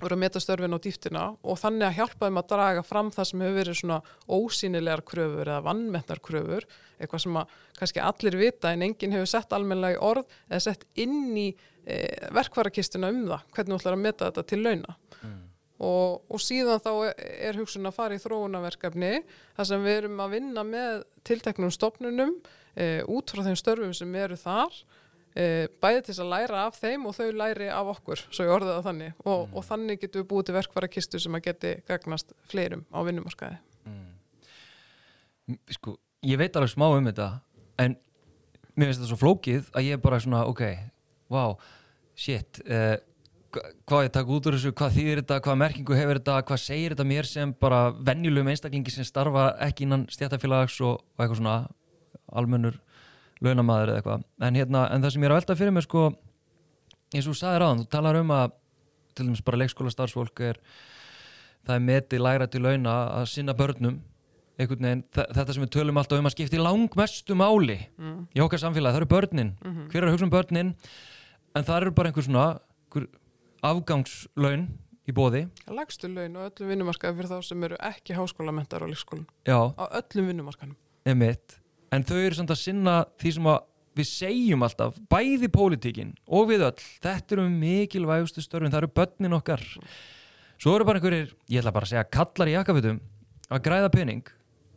voru 0.00 0.16
að 0.16 0.20
meta 0.20 0.40
störfin 0.42 0.76
á 0.76 0.78
dýftina 0.82 1.22
og 1.40 1.58
þannig 1.60 1.86
að 1.86 1.96
hjálpa 2.00 2.28
þeim 2.28 2.40
að 2.40 2.50
draga 2.50 2.82
fram 2.84 3.08
það 3.14 3.28
sem 3.30 3.44
hefur 3.44 3.56
verið 3.56 3.78
svona 3.80 3.98
ósýnilegar 4.28 5.02
kröfur 5.08 5.48
eða 5.48 5.64
vannmetnar 5.64 6.20
kröfur, 6.24 6.66
eitthvað 7.00 7.24
sem 7.24 7.38
að 7.40 7.54
kannski 7.78 8.02
allir 8.04 8.36
vita 8.40 8.72
en 8.72 8.84
enginn 8.84 9.16
hefur 9.16 9.30
sett 9.32 9.56
almenlega 9.56 9.96
í 9.96 10.02
orð 10.04 10.36
eða 10.50 10.62
sett 10.66 10.84
inn 11.00 11.32
í 11.40 11.46
e, 11.48 12.00
verkvarakistuna 12.36 13.12
um 13.14 13.24
það, 13.30 13.46
hvernig 13.56 13.72
þú 13.72 13.80
ætlar 13.80 13.96
að 13.96 14.04
meta 14.04 14.28
þetta 14.28 14.46
til 14.52 14.60
launa. 14.66 14.96
Mm. 15.22 15.40
Og, 15.76 16.22
og 16.32 16.40
síðan 16.40 16.80
þá 16.80 16.92
er 17.20 17.58
hugsun 17.58 17.88
að 17.88 17.96
fara 17.98 18.16
í 18.16 18.20
þróunaverkefni 18.22 19.18
þar 19.58 19.66
sem 19.68 19.82
við 19.84 19.98
erum 20.00 20.22
að 20.24 20.36
vinna 20.38 20.62
með 20.64 21.02
tilteknum 21.28 21.72
stopnunum 21.74 22.32
e, 22.72 23.02
út 23.04 23.32
frá 23.32 23.42
þeim 23.44 23.58
störfum 23.60 23.92
sem 23.96 24.14
eru 24.16 24.38
þar 24.40 24.78
e, 25.36 25.68
bæði 25.82 26.06
til 26.06 26.16
að 26.24 26.32
læra 26.32 26.62
af 26.70 26.80
þeim 26.80 27.04
og 27.08 27.16
þau 27.18 27.28
læri 27.42 27.68
af 27.68 27.92
okkur, 27.92 28.24
svo 28.30 28.46
ég 28.46 28.54
orðið 28.56 28.72
það 28.72 28.88
þannig 28.88 29.20
og, 29.20 29.42
mm. 29.42 29.52
og 29.52 29.66
þannig 29.68 30.00
getum 30.00 30.22
við 30.22 30.28
búið 30.32 30.48
til 30.48 30.56
verkvarakistu 30.56 31.20
sem 31.26 31.36
að 31.36 31.44
geti 31.50 31.74
gagnast 31.90 32.32
fleirum 32.48 32.86
á 32.88 32.98
vinnumarskaði 33.04 33.60
mm. 33.90 34.06
Sko, 35.76 35.98
ég 36.24 36.40
veit 36.40 36.56
alveg 36.56 36.72
smá 36.72 36.88
um 36.88 37.10
þetta 37.10 37.28
en 37.84 37.98
mér 38.76 38.88
finnst 38.88 39.02
þetta 39.02 39.12
svo 39.12 39.20
flókið 39.20 39.68
að 39.76 39.90
ég 39.90 39.98
er 39.98 40.04
bara 40.08 40.22
svona, 40.24 40.46
ok, 40.48 40.64
wow 41.32 41.58
shit 42.16 42.62
uh, 42.64 42.96
hvað 43.88 44.04
ég 44.06 44.12
takk 44.14 44.30
út 44.32 44.48
úr 44.48 44.56
þessu, 44.56 44.72
hvað 44.76 44.96
þýðir 44.96 45.20
þetta 45.22 45.40
hvað 45.44 45.58
merkingu 45.62 45.96
hefur 45.98 46.20
þetta, 46.20 46.36
hvað 46.48 46.62
segir 46.62 46.94
þetta 46.94 47.08
mér 47.08 47.28
sem 47.28 47.52
bara 47.60 47.80
venjulegum 48.08 48.50
einstaklingi 48.52 48.94
sem 48.94 49.06
starfa 49.06 49.48
ekki 49.66 49.86
innan 49.86 50.06
stjættafélags 50.12 50.78
og, 50.86 51.00
og 51.00 51.24
eitthvað 51.24 51.40
svona 51.40 51.56
almennur 52.32 52.80
launamaður 53.44 53.92
eða 53.92 54.02
eitthvað 54.02 54.26
en, 54.48 54.60
hérna, 54.60 54.86
en 54.90 55.04
það 55.04 55.14
sem 55.14 55.24
ég 55.24 55.28
er 55.28 55.34
að 55.34 55.40
velta 55.40 55.58
fyrir 55.60 55.76
mig 55.76 55.86
sko, 55.86 56.04
eins 57.12 57.26
og 57.26 57.32
þú 57.32 57.38
sagði 57.40 57.62
ráðan, 57.62 57.82
þú 57.84 57.90
talar 57.96 58.20
um 58.20 58.34
að 58.36 58.54
til 59.16 59.26
dæmis 59.26 59.44
bara 59.46 59.60
leikskóla 59.62 59.92
starfsfólk 59.92 60.44
er 60.44 60.60
það 61.66 61.74
er 61.78 61.86
metið 61.88 62.22
læra 62.22 62.48
til 62.50 62.62
launa 62.64 62.96
að 63.16 63.28
sinna 63.32 63.56
börnum 63.56 64.00
veginn, 64.56 65.04
þetta 65.12 65.52
sem 65.52 65.64
við 65.64 65.72
tölum 65.74 65.98
alltaf 66.00 66.20
um 66.20 66.28
að 66.28 66.36
skipta 66.36 66.56
í 66.56 66.62
langmestu 66.62 67.36
máli 67.36 67.76
mm. 67.98 68.18
í 68.36 68.42
okkar 68.44 68.62
samfélagi, 68.62 68.94
það 68.94 69.02
eru 69.02 69.10
börnin 69.12 69.52
mm 69.52 69.72
-hmm. 69.72 69.88
hver 69.90 70.02
er 70.02 70.08
að 70.08 70.14
hugsa 70.14 70.24
um 70.24 70.32
börnin 70.32 70.74
en 71.54 71.64
það 71.64 71.80
eru 71.80 71.92
bara 71.92 72.08
einhver 72.08 72.24
svona 72.24 72.46
einhver 72.86 73.08
afgangslaun 73.64 74.66
í 75.06 75.14
bóði 75.14 75.46
Lagstu 75.70 76.10
laun 76.10 76.36
og 76.40 76.50
öllum 76.50 76.72
vinnumarkaði 76.74 77.20
fyrir 77.20 77.30
þá 77.30 77.46
sem 77.46 77.68
eru 77.68 77.78
ekki 77.92 78.18
háskólamentar 78.18 78.84
á 78.84 78.90
leikskólum 78.90 79.28
á 79.46 79.84
öllum 80.00 80.32
vinnumarkanum 80.32 80.76
Emitt 81.06 81.60
en 81.94 82.04
þau 82.04 82.18
eru 82.18 82.36
samt 82.36 82.52
að 82.52 82.62
sinna 82.64 83.00
því 83.20 83.36
sem 83.36 83.50
við 83.96 84.08
segjum 84.10 84.64
alltaf, 84.66 84.96
bæði 85.10 85.48
pólitíkin 85.52 86.12
og 86.26 86.50
við 86.50 86.66
öll, 86.68 86.86
þetta 87.04 87.36
eru 87.36 87.46
mikilvægustu 87.52 88.44
störfin, 88.44 88.72
það 88.72 88.82
eru 88.82 88.92
börnin 88.98 89.36
okkar. 89.38 89.64
Svo 90.60 90.74
eru 90.76 90.86
bara 90.88 91.00
einhverjir, 91.00 91.32
ég 91.52 91.62
ætla 91.62 91.72
bara 91.74 91.88
að 91.88 91.94
segja 91.94 92.08
kallar 92.16 92.50
í 92.50 92.56
jakkafutum 92.56 93.00
að 93.48 93.62
græða 93.64 93.92
pening. 93.94 94.32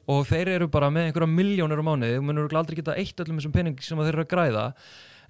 Og 0.10 0.24
þeir 0.26 0.56
eru 0.56 0.70
bara 0.72 0.90
með 0.94 1.10
einhverja 1.10 1.30
miljónir 1.30 1.82
á 1.84 1.86
mánuði 1.86 2.18
og 2.18 2.26
munur 2.26 2.56
aldrei 2.58 2.80
geta 2.80 2.96
eitt 2.98 3.20
öllum 3.22 3.38
þessum 3.38 3.54
pening 3.54 3.84
sem 3.84 4.00
þeir 4.00 4.16
eru 4.16 4.26
að 4.26 4.32
græða 4.32 4.66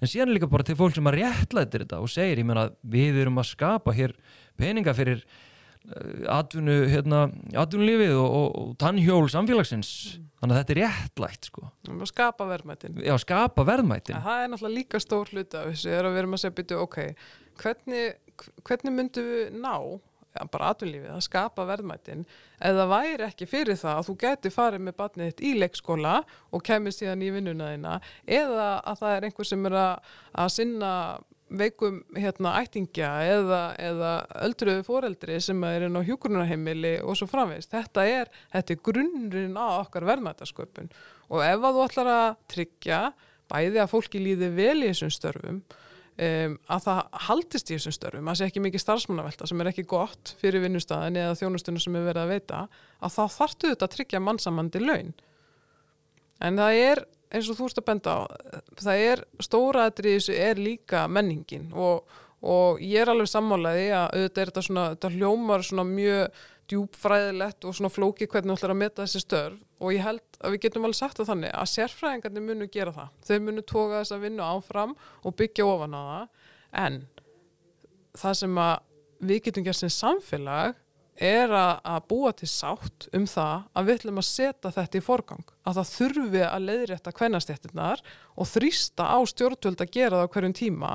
en 0.00 0.10
síðan 0.10 0.34
líka 0.34 0.48
bara 0.50 0.66
til 0.66 0.78
fólk 0.78 0.96
sem 0.96 1.10
að 1.10 1.20
réttlætir 1.20 1.84
þetta 1.84 2.00
og 2.02 2.10
segir, 2.12 2.42
ég 2.42 2.48
meina, 2.48 2.68
við 2.82 3.20
erum 3.22 3.40
að 3.42 3.50
skapa 3.52 3.94
hér 3.96 4.16
peninga 4.60 4.94
fyrir 4.96 5.22
uh, 5.24 6.26
atvinnu, 6.38 6.76
hérna, 6.90 7.22
atvinnulífið 7.62 8.16
og, 8.16 8.26
og, 8.40 8.50
og 8.62 8.74
tannhjól 8.80 9.30
samfélagsins. 9.32 9.92
Þannig 10.40 10.56
að 10.56 10.60
þetta 10.62 10.74
er 10.74 10.80
réttlætt 10.80 11.50
sko. 11.50 11.66
Að 11.92 12.04
skapa 12.08 12.46
verðmætin. 12.48 13.00
Já, 13.04 13.12
skapa 13.20 13.64
verðmætin. 13.68 14.16
En 14.16 14.24
það 14.24 14.44
er 14.44 14.52
náttúrulega 14.54 14.78
líka 14.78 15.00
stór 15.04 15.32
hluti 15.34 15.58
af 15.60 15.68
þessu 15.68 15.92
er 15.92 16.08
að 16.08 16.14
við 16.14 16.22
erum 16.22 16.36
að 16.36 16.42
segja 16.44 16.56
byrju, 16.60 16.78
ok, 16.86 17.00
hvernig, 17.60 18.06
hvernig 18.64 18.96
myndum 18.96 19.28
við 19.34 19.58
ná 19.60 19.74
ja, 19.74 20.09
bara 20.52 20.70
atvinnlífið 20.74 21.10
að 21.14 21.24
skapa 21.26 21.66
verðmætin 21.68 22.22
ef 22.60 22.76
það 22.76 22.92
væri 22.94 23.26
ekki 23.26 23.48
fyrir 23.50 23.80
það 23.80 23.96
að 23.96 24.06
þú 24.08 24.14
geti 24.24 24.52
farið 24.54 24.84
með 24.86 24.96
batnið 25.00 25.30
þitt 25.30 25.42
í 25.48 25.50
leikskóla 25.58 26.14
og 26.50 26.64
kemur 26.66 26.94
síðan 26.94 27.24
í 27.26 27.32
vinnuna 27.34 27.72
þína 27.74 27.96
eða 28.38 28.70
að 28.78 29.02
það 29.02 29.16
er 29.16 29.28
einhver 29.28 29.50
sem 29.50 29.68
er 29.70 29.78
að, 29.80 30.14
að 30.44 30.54
sinna 30.54 30.92
veikum 31.50 32.00
hérna 32.14 32.54
ættingja 32.60 33.08
eða, 33.26 33.60
eða 33.80 34.10
öldruðu 34.46 34.84
foreldri 34.86 35.40
sem 35.42 35.64
er 35.66 35.88
inn 35.88 35.98
á 35.98 36.06
hjúgrunarheimili 36.06 37.00
og 37.02 37.18
svo 37.18 37.26
framvegist. 37.30 37.72
Þetta 37.72 38.06
er, 38.06 38.30
þetta 38.54 38.74
er 38.74 38.82
grunnurinn 38.86 39.58
á 39.58 39.66
okkar 39.80 40.06
verðmætasköpun 40.08 40.92
og 41.30 41.42
ef 41.42 41.66
að 41.66 41.76
þú 41.76 41.84
ætlar 41.88 42.12
að 42.14 42.28
tryggja 42.54 43.00
bæði 43.50 43.82
að 43.82 43.90
fólki 43.90 44.22
líði 44.22 44.50
vel 44.54 44.78
í 44.84 44.90
þessum 44.92 45.14
störfum 45.14 45.62
um, 46.16 46.56
að 46.70 46.84
það 46.86 47.00
haldist 47.26 47.70
í 47.70 47.76
þessum 47.76 47.96
störfum, 47.96 48.30
að 48.30 48.40
sé 48.40 48.48
ekki 48.50 48.64
mikið 48.64 48.84
starfsmannavelta 48.84 49.48
sem 49.50 49.62
er 49.62 49.70
ekki 49.70 49.86
gott 49.90 50.34
fyrir 50.40 50.64
vinnustæðin 50.64 51.20
eða 51.22 51.38
þjónustunum 51.40 51.82
sem 51.84 51.96
er 52.00 52.08
verið 52.08 52.24
að 52.24 52.34
veita, 52.34 52.64
að 53.00 53.16
þá 53.16 53.22
þartu 53.36 53.72
þetta 53.72 53.88
að 53.88 53.96
tryggja 53.96 54.22
mannsamandi 54.26 54.84
laun. 54.84 55.14
En 56.40 56.60
það 56.60 56.80
er 56.80 57.04
eins 57.30 57.50
og 57.50 57.58
þú 57.58 57.68
ert 57.68 57.80
að 57.80 57.88
benda 57.90 58.16
á, 58.16 58.20
það 58.80 59.04
er 59.06 59.22
stóra 59.44 59.86
aðrið 59.88 60.16
þessu 60.18 60.38
er 60.48 60.60
líka 60.60 61.04
menningin 61.10 61.68
og, 61.76 62.08
og 62.42 62.80
ég 62.82 63.04
er 63.04 63.12
alveg 63.12 63.30
sammálaði 63.30 63.90
að 63.94 64.06
auðvitað 64.16 64.42
er 64.42 64.50
þetta 64.50 64.64
svona, 64.66 64.86
þetta 64.94 65.12
hljómar 65.14 65.66
svona 65.66 65.86
mjög 65.86 66.40
djúbfræðilegt 66.70 67.66
og 67.66 67.76
svona 67.76 67.92
flóki 67.92 68.28
hvernig 68.30 68.54
þú 68.54 68.58
ætlar 68.58 68.74
að 68.74 68.80
meta 68.82 69.04
þessi 69.04 69.22
störf. 69.24 69.62
Og 69.80 69.94
ég 69.96 70.04
held 70.04 70.38
að 70.40 70.54
við 70.54 70.62
getum 70.66 70.86
alveg 70.86 70.98
sagt 71.00 71.20
það 71.20 71.30
þannig 71.32 71.56
að 71.56 71.70
sérfræðingarnir 71.74 72.46
munu 72.46 72.68
gera 72.72 72.94
það. 72.96 73.16
Þeir 73.28 73.40
munu 73.46 73.64
toga 73.66 74.02
þess 74.02 74.16
að 74.16 74.26
vinna 74.26 74.50
áfram 74.54 74.94
og 75.24 75.36
byggja 75.40 75.66
ofan 75.66 75.96
á 75.96 76.02
það. 76.10 76.28
En 76.84 77.00
það 78.20 78.38
sem 78.42 78.62
við 79.30 79.42
getum 79.46 79.66
gert 79.66 79.80
sem 79.80 79.92
samfélag 79.92 80.78
er 81.20 81.52
að, 81.52 82.04
búa 82.08 82.32
til 82.32 82.48
sátt 82.48 83.08
um 83.16 83.26
það 83.28 83.66
að 83.76 83.88
við 83.88 83.98
ætlum 83.98 84.20
að 84.22 84.28
setja 84.30 84.72
þetta 84.72 85.00
í 85.00 85.04
forgang. 85.04 85.50
Að 85.68 85.80
það 85.80 85.90
þurfi 85.94 86.44
að 86.46 86.68
leiðrétta 86.68 87.14
kvennastjættirnar 87.16 88.04
og 88.40 88.48
þrýsta 88.48 89.10
á 89.12 89.18
stjórnvöld 89.28 89.84
að 89.84 89.92
gera 89.92 90.22
það 90.22 90.24
á 90.24 90.32
hverjum 90.32 90.56
tíma 90.56 90.92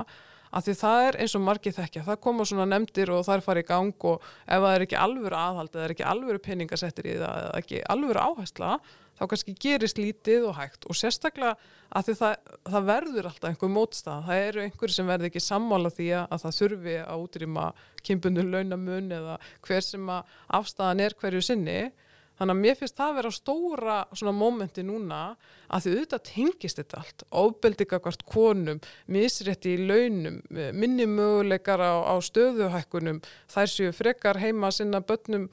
að 0.55 0.67
því 0.67 0.75
það 0.79 1.05
er 1.05 1.17
eins 1.23 1.35
og 1.35 1.43
margið 1.43 1.77
þekkja. 1.79 2.03
Það 2.09 2.21
koma 2.25 2.45
svona 2.47 2.67
nefndir 2.71 3.11
og 3.11 3.25
það 3.27 3.37
er 3.37 3.45
farið 3.45 3.65
í 3.65 3.69
gang 3.71 4.05
og 4.11 4.27
ef 4.45 4.61
það 4.65 4.75
er 4.75 4.85
ekki 4.85 4.99
alvöru 5.01 5.39
aðhald 5.39 5.73
eða 5.75 5.87
er 5.87 5.95
ekki 5.95 6.07
alvöru 6.11 6.43
peningasettir 6.45 7.09
í 7.11 7.17
það 7.19 7.41
eða 7.41 7.57
ekki 7.59 7.81
alvöru 7.95 8.23
áhersla 8.23 8.77
þá 9.15 9.23
kannski 9.31 9.55
gerist 9.65 9.99
lítið 9.99 10.47
og 10.49 10.57
hægt. 10.59 10.87
Og 10.89 10.97
sérstaklega 10.99 11.55
að 11.95 12.07
því 12.07 12.15
það, 12.19 12.55
það 12.71 12.87
verður 12.89 13.29
alltaf 13.29 13.51
einhver 13.51 13.71
mótstað, 13.71 14.25
það 14.27 14.47
eru 14.47 14.63
einhverju 14.65 14.95
sem 14.95 15.11
verður 15.11 15.29
ekki 15.29 15.43
sammála 15.43 15.91
því 15.95 16.09
að 16.21 16.41
það 16.43 16.57
þurfi 16.59 16.95
að 17.03 17.27
útrýma 17.27 17.67
kynbundu 18.05 18.47
launamun 18.49 19.13
eða 19.15 19.37
hver 19.67 19.85
sem 19.85 20.11
afstæðan 20.11 21.05
er 21.05 21.15
hverju 21.21 21.45
sinni 21.45 21.79
þannig 22.39 22.55
að 22.55 22.61
mér 22.61 22.77
finnst 22.79 22.97
það 22.97 23.11
að 23.11 23.17
vera 23.19 23.31
stóra 23.35 23.95
svona 24.11 24.35
mómenti 24.35 24.83
núna 24.85 25.21
að 25.69 25.85
því 25.85 25.93
auðvitað 25.93 26.25
tengist 26.29 26.81
þetta 26.81 26.99
allt, 27.01 27.25
ofbeldingakvart 27.43 28.25
konum, 28.29 28.81
misrétti 29.11 29.75
í 29.75 29.87
launum, 29.87 30.41
minni 30.75 31.07
möguleikar 31.09 31.81
á, 31.81 31.93
á 32.11 32.15
stöðuhækkunum, 32.23 33.23
þær 33.51 33.71
séu 33.71 33.95
frekar 33.95 34.41
heima 34.43 34.71
sinna 34.75 35.01
börnum 35.05 35.49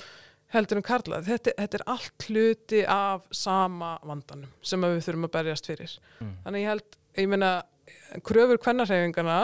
heldur 0.53 0.81
um 0.81 0.85
karla. 0.85 1.23
Þetta, 1.25 1.55
þetta 1.59 1.79
er 1.79 1.85
allt 1.95 2.29
hluti 2.29 2.85
af 2.89 3.27
sama 3.35 3.95
vandanum 4.07 4.53
sem 4.65 4.85
við 4.85 5.01
þurfum 5.07 5.29
að 5.29 5.35
berjast 5.39 5.69
fyrir. 5.71 5.99
Mm. 6.21 6.33
Þannig 6.45 6.65
ég 6.65 6.73
held, 6.73 6.97
ég 7.23 7.31
meina, 7.33 7.53
kröfur 8.27 8.61
kvennarhefingana, 8.63 9.39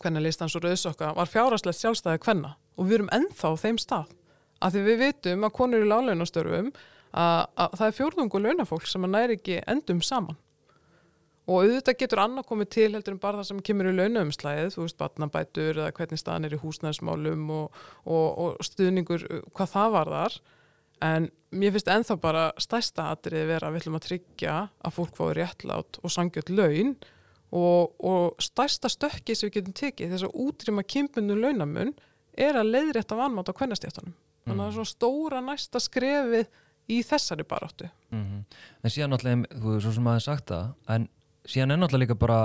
kvennalistans 0.00 0.56
og 0.58 0.64
rauðsokka, 0.66 1.14
var 1.16 1.30
fjárastlegt 1.30 1.80
sjálfstæði 1.80 2.22
kvenna 2.24 2.54
og 2.76 2.88
við 2.88 3.00
erum 3.00 3.12
ennþá 3.16 3.52
á 3.52 3.62
þeim 3.64 3.80
stað. 3.80 4.16
Af 4.60 4.74
því 4.74 4.84
við 4.86 5.02
vitum 5.06 5.48
að 5.48 5.56
konur 5.56 5.84
í 5.84 5.88
lálaunastörfum 5.88 6.70
að, 6.70 7.42
að 7.56 7.74
það 7.80 7.86
er 7.86 7.96
fjórðungu 7.96 8.44
launafólk 8.44 8.86
sem 8.88 9.06
að 9.06 9.14
næri 9.16 9.36
ekki 9.38 9.58
endum 9.70 10.02
saman. 10.04 10.38
Og 11.50 11.64
auðvitað 11.64 11.98
getur 11.98 12.20
annað 12.22 12.46
komið 12.46 12.68
til 12.76 12.88
heldur 12.92 13.16
en 13.16 13.22
bara 13.22 13.40
það 13.40 13.48
sem 13.48 13.62
kemur 13.66 13.88
í 13.90 13.94
launaumslæðið, 13.96 14.68
þú 14.74 14.84
veist, 14.84 14.98
batnabætur 15.00 15.80
eða 15.80 15.94
hvernig 15.96 16.20
staðan 16.20 16.46
er 16.46 16.54
í 16.54 16.60
húsnæðismálum 16.62 17.48
og, 17.56 17.80
og, 18.04 18.26
og 18.44 18.66
stuðningur 18.68 19.24
hvað 19.56 19.72
það 19.72 19.94
var 19.96 20.12
þar, 20.14 20.36
en 21.08 21.26
mér 21.50 21.74
finnst 21.74 21.90
enþá 21.90 22.18
bara 22.22 22.44
stærsta 22.60 23.08
atrið 23.16 23.48
vera 23.50 23.66
að 23.66 23.74
við 23.74 23.82
ætlum 23.82 23.98
að 23.98 24.06
tryggja 24.06 24.56
að 24.70 24.94
fólk 24.94 25.18
fái 25.18 25.32
réttlátt 25.40 25.98
og 26.04 26.14
sangjöld 26.14 26.54
laun. 26.54 26.94
Og, 27.50 27.96
og 28.06 28.38
stærsta 28.38 28.86
stökki 28.92 29.34
sem 29.34 29.48
við 29.48 29.56
getum 29.56 29.74
tekið 29.74 30.12
þess 30.12 30.28
að 30.28 30.36
útrýma 30.44 30.84
kympunnu 30.86 31.34
launamun 31.34 31.96
er 32.38 32.54
að 32.60 32.76
leiðrétta 32.76 33.18
vanmátt 33.18 33.50
á 33.50 33.58
kvennastjæftanum. 33.58 34.14
Þannig 34.46 34.56
að 34.56 34.64
það 34.64 34.70
er 34.70 34.76
svona 34.78 34.90
stóra 34.94 35.40
næsta 35.44 35.80
skrefið 35.82 36.46
í 36.90 37.02
þessari 37.06 37.46
baráttu. 37.46 37.90
Mm 38.10 38.24
-hmm. 38.24 38.60
En 38.82 38.90
síðan 38.90 39.12
náttúrulega, 39.14 39.60
þú 39.60 39.74
veist, 39.74 39.84
svo 39.84 39.92
sem 39.92 40.06
aðeins 40.06 40.24
sagt 40.24 40.46
það, 40.50 40.72
en 40.88 41.08
síðan 41.44 41.70
er 41.70 41.80
náttúrulega 41.80 42.06
líka 42.06 42.18
bara 42.18 42.40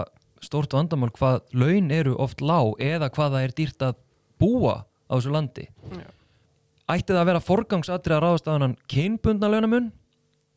stórt 0.45 0.75
vandamál 0.75 1.11
hvað 1.15 1.41
laun 1.55 1.91
eru 1.93 2.15
oft 2.21 2.41
lág 2.43 2.75
eða 2.83 3.09
hvað 3.13 3.35
það 3.35 3.45
er 3.45 3.55
dýrt 3.57 3.85
að 3.85 3.99
búa 4.41 4.75
á 5.09 5.13
þessu 5.15 5.33
landi 5.33 5.67
Já. 5.67 6.07
ætti 6.95 7.13
það 7.13 7.21
að 7.21 7.29
vera 7.31 7.45
forgangsatrið 7.45 8.17
að 8.17 8.23
ráðast 8.25 8.49
að 8.49 8.59
hann 8.65 8.77
kynbundna 8.91 9.51
launamun 9.51 9.91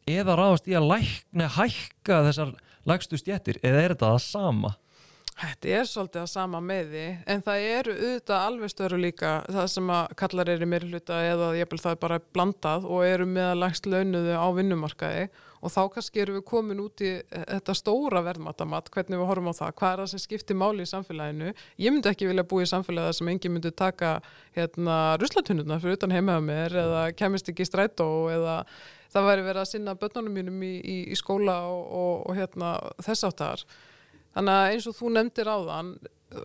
eða 0.09 0.37
ráðast 0.39 0.69
í 0.69 0.77
að 0.79 0.91
lækna 0.93 1.49
hækka 1.59 2.23
þessar 2.29 2.55
lagstu 2.89 3.21
stjættir 3.21 3.61
eða 3.63 3.83
er 3.85 3.95
þetta 3.95 4.13
það 4.15 4.23
sama? 4.25 4.75
Þetta 5.39 5.69
er 5.71 5.85
svolítið 5.87 6.23
að 6.25 6.31
sama 6.33 6.61
með 6.65 6.89
því 6.93 7.03
en 7.31 7.43
það 7.47 7.65
eru 7.73 7.93
auðvitað 7.95 8.47
alveg 8.49 8.73
störu 8.73 8.97
líka 8.99 9.35
það 9.47 9.69
sem 9.71 9.91
að 9.95 10.15
kallar 10.19 10.49
er 10.51 10.65
í 10.65 10.67
mér 10.67 10.87
hluta 10.89 11.19
eða 11.23 11.51
ég 11.55 11.69
vil 11.71 11.79
það 11.79 11.95
er 11.95 12.01
bara 12.03 12.19
blandað 12.35 12.89
og 12.91 13.05
eru 13.07 13.29
með 13.31 13.47
að 13.53 13.61
lagst 13.63 13.87
launuðu 13.87 14.35
á 14.35 14.47
vinnumarkaði 14.57 15.29
og 15.59 15.73
þá 15.75 15.81
kannski 15.95 16.23
eru 16.23 16.37
við 16.39 16.45
komin 16.47 16.83
út 16.83 17.03
í 17.03 17.13
þetta 17.31 17.75
stóra 17.75 18.23
verðmatamat, 18.27 18.91
hvernig 18.95 19.19
við 19.19 19.31
horfum 19.31 19.51
á 19.51 19.59
það, 19.59 19.73
hvað 19.81 19.95
er 19.95 20.03
það 20.03 20.11
sem 20.13 20.23
skiptir 20.23 20.59
máli 20.59 20.85
í 20.87 20.91
samfélaginu. 20.91 21.49
Ég 21.83 21.95
myndi 21.95 22.11
ekki 22.13 22.29
vilja 22.31 22.47
búa 22.47 22.63
í 22.63 22.71
samfélagi 22.71 23.17
sem 23.19 23.31
engin 23.33 23.55
myndi 23.57 23.73
taka 23.75 24.13
hérna, 24.55 25.19
ruslatununa 25.19 25.81
fyrir 25.83 25.99
utan 25.99 26.15
heimaða 26.15 26.45
mér 26.47 26.79
eða 26.85 27.03
kemist 27.19 27.51
ekki 27.51 27.67
í 27.67 27.71
strætó 27.71 28.09
eða 28.31 28.61
það 29.11 29.29
væri 29.33 29.47
verið 29.49 29.63
að 29.65 29.71
sinna 29.73 29.99
börnunum 29.99 30.39
mínum 30.39 30.63
í, 30.63 30.75
í, 30.79 30.97
í 31.11 31.19
skóla 31.19 31.61
og, 31.67 31.85
og, 32.03 32.27
og 32.31 32.39
hérna. 32.39 32.75
Þannig 34.39 34.55
að 34.55 34.73
eins 34.73 34.85
og 34.87 34.95
þú 34.95 35.09
nefndir 35.17 35.49
á 35.51 35.59
þann, 35.67 35.89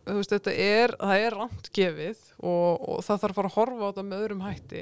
veist, 0.08 0.32
þetta 0.32 0.54
er, 0.58 0.94
það 0.98 1.26
er 1.28 1.36
rámt 1.38 1.68
gefið 1.78 2.22
og, 2.42 2.88
og 2.90 3.04
það 3.06 3.20
þarf 3.22 3.28
að 3.28 3.36
fara 3.38 3.52
að 3.52 3.58
horfa 3.60 3.78
á 3.86 3.90
þetta 3.92 4.06
með 4.08 4.24
öðrum 4.24 4.42
hætti. 4.48 4.82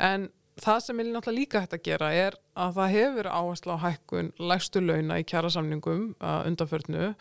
En 0.00 0.24
það 0.64 0.80
sem 0.86 1.02
er 1.02 1.10
náttúrulega 1.10 1.36
líka 1.36 1.60
hægt 1.60 1.76
að 1.76 1.84
gera 1.90 2.08
er 2.16 2.38
að 2.64 2.72
það 2.78 2.94
hefur 2.94 3.28
áherslu 3.34 3.76
á 3.76 3.84
hækkun 3.84 4.32
lægstu 4.40 4.80
launa 4.80 5.20
í 5.20 5.28
kjærasamningum 5.28 6.08
uh, 6.16 6.40
undanförnu 6.48 7.12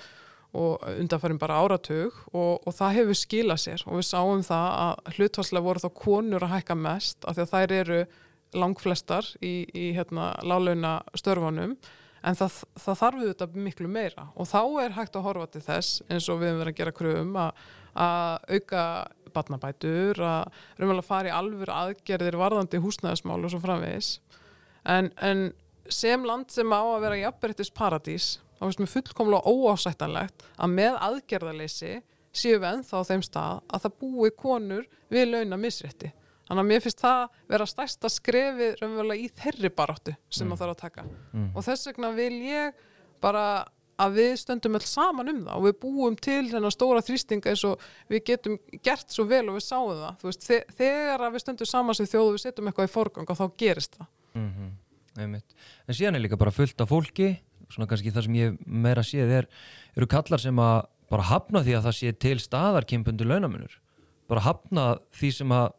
og 0.56 0.88
undanförum 0.96 1.44
bara 1.44 1.60
áratug 1.66 2.16
og, 2.32 2.64
og 2.64 2.74
það 2.80 2.96
hefur 3.02 3.20
skilað 3.20 3.64
sér. 3.66 3.86
Og 3.92 4.00
við 4.00 4.10
sáum 4.14 4.48
það 4.48 4.72
að 4.86 5.14
hlutvarslega 5.18 5.68
voru 5.68 5.84
þá 5.84 5.90
konur 6.00 6.48
að 6.48 6.56
hækka 6.56 6.80
mest 6.80 7.28
af 7.28 7.36
því 7.36 7.44
að 7.44 7.54
þær 7.58 7.78
eru 7.82 8.02
langflestar 8.56 9.28
í, 9.44 9.54
í 9.76 9.92
hérna, 10.00 10.32
lálauna 10.48 11.02
störfanum 11.20 11.76
en 12.24 12.38
það, 12.40 12.58
það 12.84 13.00
þarf 13.02 13.24
þetta 13.28 13.48
miklu 13.68 13.92
meira 13.92 14.28
og 14.36 14.50
þá 14.50 14.62
er 14.84 14.98
hægt 14.98 15.16
að 15.16 15.26
horfa 15.28 15.48
til 15.54 15.64
þess 15.66 16.02
eins 16.10 16.28
og 16.30 16.42
við 16.42 16.52
höfum 16.52 16.62
verið 16.64 16.74
að 16.74 16.80
gera 16.82 16.96
kröfum 17.00 17.40
að, 17.40 17.64
að 18.06 18.58
auka 18.58 18.84
batnabætur, 19.34 20.20
að 20.20 20.60
raunverulega 20.80 21.08
fara 21.08 21.32
í 21.32 21.36
alvöru 21.36 21.76
aðgerðir 21.76 22.38
varðandi 22.40 22.82
húsnæðismál 22.82 23.40
og 23.44 23.54
svo 23.54 23.62
framvegis. 23.64 24.12
En, 24.90 25.12
en 25.22 25.50
sem 25.90 26.24
land 26.26 26.50
sem 26.54 26.70
á 26.74 26.82
að 26.82 27.04
vera 27.06 27.20
jafnbryttis 27.24 27.74
paradís, 27.76 28.30
þá 28.58 28.66
finnst 28.66 28.84
mér 28.84 28.94
fullkomlega 28.94 29.54
óásættanlegt 29.54 30.48
að 30.58 30.74
með 30.76 30.98
aðgerðarleysi 31.08 32.00
séu 32.36 32.60
við 32.60 32.70
ennþá 32.72 33.02
á 33.02 33.10
þeim 33.10 33.26
stað 33.26 33.62
að 33.68 33.86
það 33.86 34.00
búi 34.04 34.32
konur 34.38 34.90
við 35.10 35.32
launa 35.34 35.60
misrétti. 35.60 36.12
Þannig 36.50 36.64
að 36.64 36.70
mér 36.72 36.82
finnst 36.82 37.02
það 37.04 37.42
vera 37.54 37.66
stærsta 37.70 38.10
skrefið 38.10 38.80
raunverulega 38.82 39.22
í 39.22 39.34
þeirri 39.38 39.70
baráttu 39.70 40.16
sem 40.30 40.48
mm. 40.48 40.56
það 40.56 40.64
þarf 40.64 40.74
að 40.74 40.80
taka. 40.80 41.04
Mm. 41.34 41.50
Og 41.54 41.66
þess 41.68 41.90
vegna 41.92 42.10
vil 42.18 42.36
ég 42.42 42.80
bara 43.22 43.44
að 44.00 44.16
við 44.16 44.34
stöndum 44.40 44.78
öll 44.80 44.88
saman 44.88 45.32
um 45.32 45.40
það 45.44 45.58
og 45.58 45.66
við 45.66 45.76
búum 45.84 46.16
til 46.20 46.44
þennan 46.52 46.74
stóra 46.74 47.04
þrýstinga 47.04 47.52
eins 47.52 47.64
og 47.68 47.82
við 48.12 48.24
getum 48.32 48.56
gert 48.86 49.12
svo 49.12 49.26
vel 49.28 49.44
og 49.52 49.58
við 49.58 49.66
sáum 49.66 49.92
það 49.92 50.24
veist, 50.30 50.48
þegar 50.78 51.26
við 51.34 51.44
stöndum 51.44 51.70
saman 51.70 51.98
sem 51.98 52.08
þjóðu 52.08 52.36
við 52.36 52.44
setjum 52.46 52.72
eitthvað 52.72 52.88
í 52.88 52.94
forgang 52.94 53.34
og 53.34 53.40
þá 53.40 53.46
gerist 53.60 54.00
það 54.00 54.08
mm 54.40 54.52
-hmm. 54.56 54.78
En 55.20 55.96
síðan 55.96 56.16
er 56.16 56.22
líka 56.22 56.38
bara 56.40 56.52
fullt 56.52 56.80
af 56.82 56.90
fólki 56.90 57.42
svona 57.70 57.90
kannski 57.90 58.12
það 58.12 58.24
sem 58.24 58.36
ég 58.36 58.58
meira 58.66 59.04
séð 59.04 59.32
er, 59.42 59.48
eru 59.98 60.08
kallar 60.08 60.40
sem 60.40 60.56
að 60.56 60.86
bara 61.10 61.24
hafna 61.24 61.64
því 61.66 61.76
að 61.76 61.86
það 61.88 61.98
sé 61.98 62.14
til 62.14 62.40
staðar 62.40 62.86
kynbundu 62.86 63.26
launamunur 63.26 63.80
bara 64.30 64.46
hafna 64.46 65.00
því 65.12 65.32
sem 65.32 65.52
að 65.52 65.74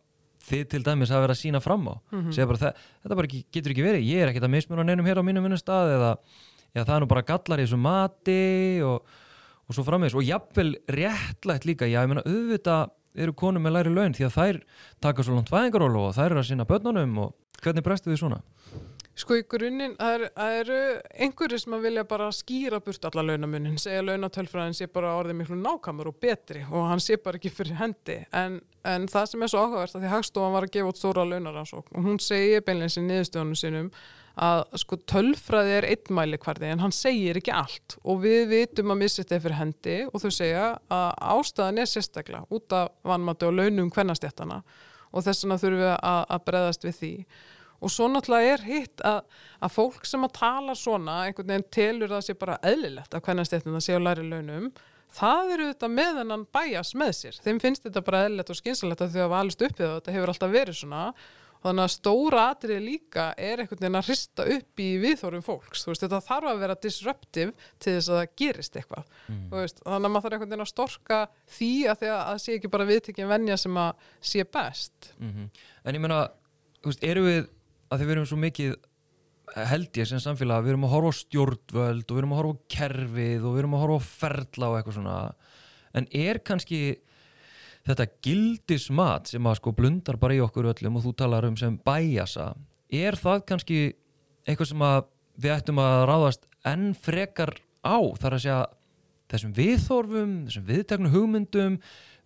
þið 0.48 0.62
til 0.72 0.82
dæmis 0.86 1.10
hafa 1.12 1.24
verið 1.26 1.36
að 1.36 1.40
sína 1.42 1.60
fram 1.64 1.88
á. 1.90 1.94
Segja 2.32 2.46
bara 2.50 2.60
það, 2.62 2.84
þetta 3.02 3.18
bara 3.20 3.32
getur 3.32 3.74
ekki 3.74 3.84
verið. 3.86 4.06
Ég 4.08 4.22
er 4.24 4.30
ekkert 4.32 4.46
að 4.48 4.54
mismuna 4.54 4.86
neinum 4.86 5.06
hér 5.06 5.20
á 5.20 5.24
mínum 5.26 5.44
vinnustad 5.46 5.90
eða 5.96 6.12
já, 6.74 6.84
það 6.84 6.94
er 6.96 7.02
nú 7.04 7.10
bara 7.10 7.26
gallar 7.28 7.60
í 7.60 7.66
þessu 7.66 7.80
mati 7.80 8.38
og, 8.86 9.04
og 9.68 9.76
svo 9.76 9.84
framvegis. 9.86 10.16
Og 10.16 10.26
jafnvel 10.26 10.72
réttlætt 10.88 11.68
líka 11.68 11.88
já, 11.90 12.00
ég 12.00 12.10
meina 12.10 12.24
auðvitað 12.24 12.96
eru 13.20 13.34
konum 13.34 13.62
með 13.66 13.76
læri 13.76 13.92
laun 13.94 14.14
því 14.14 14.28
að 14.28 14.36
þær 14.36 14.60
taka 15.02 15.26
svo 15.26 15.34
langt 15.34 15.50
fæðingarólu 15.50 16.06
og 16.06 16.16
þær 16.16 16.30
eru 16.30 16.42
að 16.42 16.48
sinna 16.52 16.68
börnunum 16.68 17.18
og 17.24 17.62
hvernig 17.64 17.84
brestu 17.84 18.12
þið 18.12 18.20
svona? 18.22 18.40
Sko 19.20 19.36
í 19.36 19.42
grunninn, 19.50 19.96
það 19.98 20.14
eru- 20.16 20.28
eru 20.60 20.76
einhverju 21.26 21.58
sem 21.60 21.74
að 21.76 21.82
vilja 21.84 22.04
bara 22.08 22.28
skýra 22.32 22.78
burt 22.84 23.04
alla 23.04 23.22
launamunin, 23.26 23.76
segja 23.80 24.00
launatölfræðin 24.06 24.76
sé 24.78 24.86
bara 24.92 25.10
orðið 25.18 25.36
miklu 25.42 25.58
nákvæmur 25.60 26.08
og 26.08 26.16
betri 26.22 26.62
og 26.70 26.86
hann 26.88 27.02
sé 27.04 27.18
bara 27.20 27.36
ekki 27.36 27.50
fyrir 27.52 27.76
hendi. 27.76 28.16
En, 28.32 28.60
en 28.84 29.04
það 29.10 29.26
sem 29.32 29.42
er 29.44 29.52
svo 29.52 29.64
áhugavert 29.66 29.94
að 29.98 30.06
því 30.06 30.12
Hagstofan 30.14 30.54
var 30.56 30.64
að 30.68 30.72
gefa 30.78 30.88
út 30.94 31.00
stóra 31.02 31.26
launaransókn 31.28 31.98
og 32.00 32.08
hún 32.08 32.18
segir 32.22 32.64
beinleins 32.64 32.96
í 32.96 33.04
niðurstöðunum 33.04 33.60
sínum 33.60 33.90
að 34.40 34.62
sko 34.80 34.96
tölfræði 35.10 35.74
er 35.80 35.88
einnmæli 35.90 36.38
hverði 36.40 36.70
en 36.72 36.80
hann 36.86 36.94
segir 36.94 37.36
ekki 37.42 37.52
allt 37.52 37.98
og 38.06 38.22
við 38.22 38.46
vitum 38.54 38.94
að 38.94 39.00
missið 39.02 39.24
þetta 39.26 39.42
fyrir 39.44 39.58
hendi 39.58 39.96
og 40.06 40.22
þau 40.22 40.30
segja 40.32 40.66
að 40.88 41.08
ástæðan 41.34 41.82
er 41.82 41.90
sérstaklega 41.90 42.46
út 42.48 42.72
af 42.72 42.88
vannmati 43.04 43.44
og 43.50 43.58
launum 43.58 43.90
hvernastjættana 43.92 44.62
og 45.10 45.26
þess 45.26 45.44
vegna 45.44 45.58
þurfum 45.60 45.82
við 45.82 45.92
að, 45.98 46.22
að 46.30 46.44
og 47.80 47.92
svo 47.92 48.06
náttúrulega 48.12 48.54
er 48.54 48.64
hitt 48.68 49.02
að, 49.08 49.24
að 49.64 49.74
fólk 49.74 50.06
sem 50.08 50.24
að 50.26 50.36
tala 50.38 50.76
svona 50.78 51.24
einhvern 51.26 51.52
veginn 51.54 51.68
telur 51.72 52.12
það 52.12 52.24
sé 52.28 52.38
bara 52.38 52.60
eðlilegt 52.70 53.16
að 53.16 53.26
hvernig 53.26 53.48
stefnum 53.48 53.78
það 53.78 53.86
sé 53.86 53.96
á 53.96 54.00
læri 54.04 54.26
launum 54.28 54.70
það 55.14 55.52
eru 55.56 55.68
þetta 55.72 55.90
með 55.90 56.22
hennan 56.22 56.46
bæjas 56.54 56.94
með 56.98 57.12
sér. 57.18 57.38
Þeim 57.44 57.60
finnst 57.62 57.86
þetta 57.86 58.02
bara 58.06 58.24
eðlilegt 58.26 58.52
og 58.52 58.58
skynsalegt 58.58 59.04
að 59.04 59.14
þau 59.14 59.22
hafa 59.24 59.44
alveg 59.44 59.68
uppið 59.68 59.86
og 59.86 59.94
þetta 59.98 60.16
hefur 60.16 60.32
alltaf 60.34 60.52
verið 60.54 60.78
svona. 60.80 61.04
Og 61.60 61.66
þannig 61.66 61.84
að 61.84 61.92
stóra 61.92 62.42
atrið 62.54 62.78
líka 62.80 63.24
er 63.36 63.60
einhvern 63.60 63.82
veginn 63.82 63.98
að 63.98 64.06
hrista 64.06 64.46
upp 64.54 64.80
í 64.80 64.86
viðþórum 65.02 65.42
fólks. 65.44 65.82
Veist 65.90 66.04
þetta 66.06 66.22
þarf 66.24 66.52
að 66.54 66.62
vera 66.62 66.76
disruptive 66.86 67.66
til 67.76 67.96
þess 67.98 68.08
að 68.08 68.20
það 68.20 68.30
gerist 68.40 68.78
eitthvað. 68.80 69.10
Þú 69.50 69.58
veist, 69.58 69.82
þannig 69.84 70.08
að 70.08 70.14
maður 70.14 70.24
þarf 70.24 70.36
einhvern 70.38 70.52
veginn 70.54 70.64
að 70.64 70.70
storka 70.70 71.18
því 71.58 71.72
að 71.92 72.00
því 72.00 72.12
að 72.14 72.22
það 72.30 72.40
sé 72.44 72.56
ekki 72.56 72.72
bara 72.72 72.88
viðtekinn 72.88 73.32
venja 73.34 73.58
sem 73.60 73.80
að 73.82 74.06
sé 74.32 74.46
best. 74.48 75.12
Mm 75.18 75.50
En 75.84 75.96
ég 75.96 76.00
meina, 76.00 76.22
þú 76.80 76.94
veist, 76.94 77.04
eru 77.04 77.22
við 77.24 77.44
að 77.90 78.02
þið 78.02 78.10
verum 78.12 78.26
svo 78.30 78.38
mikið 78.40 78.74
held 79.70 79.98
ég 79.98 80.06
sem 80.06 80.20
samfélag, 80.22 80.64
við 80.64 80.74
erum 80.74 80.86
að 80.86 80.92
horfa 80.94 81.10
á 81.10 81.20
stjórnvöld 81.20 82.04
og 82.04 82.14
við 82.14 82.20
erum 82.22 82.34
að 82.34 82.40
horfa 82.40 82.54
á 82.54 82.62
kerfið 82.76 83.46
og 83.46 83.54
við 83.54 83.62
erum 83.62 83.76
að 83.76 83.84
horfa 83.84 83.98
á 83.98 84.08
ferla 84.20 84.68
og 84.68 84.76
eitthvað 84.78 84.98
svona. 84.98 85.16
En 85.98 86.06
er 86.14 86.40
kannski 86.46 86.80
þetta 87.88 88.06
gildismat 88.22 89.30
sem 89.32 89.48
að 89.48 89.58
sko 89.58 89.72
blundar 89.74 90.20
bara 90.20 90.36
í 90.36 90.42
okkur 90.44 90.70
öllum 90.70 91.00
og 91.00 91.06
þú 91.06 91.14
talar 91.18 91.48
um 91.48 91.56
sem 91.58 91.78
bæjasa, 91.86 92.52
er 92.90 93.18
það 93.18 93.46
kannski 93.48 93.80
eitthvað 94.46 94.70
sem 94.70 94.84
að 94.86 95.00
við 95.40 95.56
ættum 95.56 95.80
að 95.82 96.04
ráðast 96.10 96.46
enn 96.68 96.92
frekar 96.94 97.56
á? 97.82 97.98
Þar 98.20 98.36
að 98.36 98.44
segja 98.44 98.60
þessum 99.30 99.56
viðþorfum, 99.56 100.32
þessum 100.48 100.66
viðteknu 100.68 101.12
hugmyndum 101.14 101.78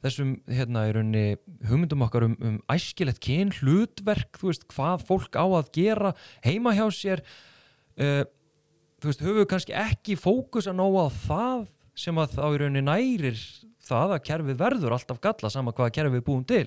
þessum 0.05 0.35
hérna 0.51 0.87
í 0.89 0.95
rauninni 0.95 1.25
hugmyndum 1.69 2.05
okkar 2.07 2.29
um, 2.29 2.37
um 2.45 2.57
æskilegt 2.73 3.23
kyn, 3.25 3.53
hlutverk, 3.61 4.41
veist, 4.43 4.67
hvað 4.73 5.07
fólk 5.09 5.37
á 5.37 5.45
að 5.45 5.71
gera 5.77 6.15
heima 6.45 6.75
hjá 6.77 6.87
sér 6.95 7.25
uh, 7.25 8.25
þú 9.01 9.11
veist, 9.11 9.25
höfum 9.25 9.41
við 9.43 9.49
kannski 9.53 9.79
ekki 9.79 10.19
fókus 10.21 10.69
að 10.71 10.79
nóga 10.83 11.09
á 11.09 11.17
það 11.27 11.65
sem 12.05 12.19
að 12.19 12.37
þá 12.37 12.45
í 12.47 12.61
rauninni 12.61 12.85
nærir 12.85 13.41
það 13.85 14.17
að 14.17 14.27
kerfið 14.29 14.61
verður 14.61 14.97
alltaf 14.97 15.23
galla 15.23 15.51
sama 15.53 15.75
hvaða 15.77 15.97
kerfið 15.99 16.27
búum 16.27 16.45
til 16.49 16.67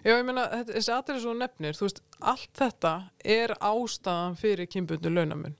Já, 0.00 0.14
ég 0.16 0.24
meina, 0.24 0.46
þessi 0.64 0.92
atrið 0.94 1.24
svo 1.26 1.34
nefnir, 1.36 1.76
þú 1.76 1.84
veist, 1.84 1.98
allt 2.24 2.50
þetta 2.56 2.92
er 3.20 3.52
ástæðan 3.60 4.38
fyrir 4.40 4.68
kynbundu 4.72 5.12
launamun. 5.12 5.56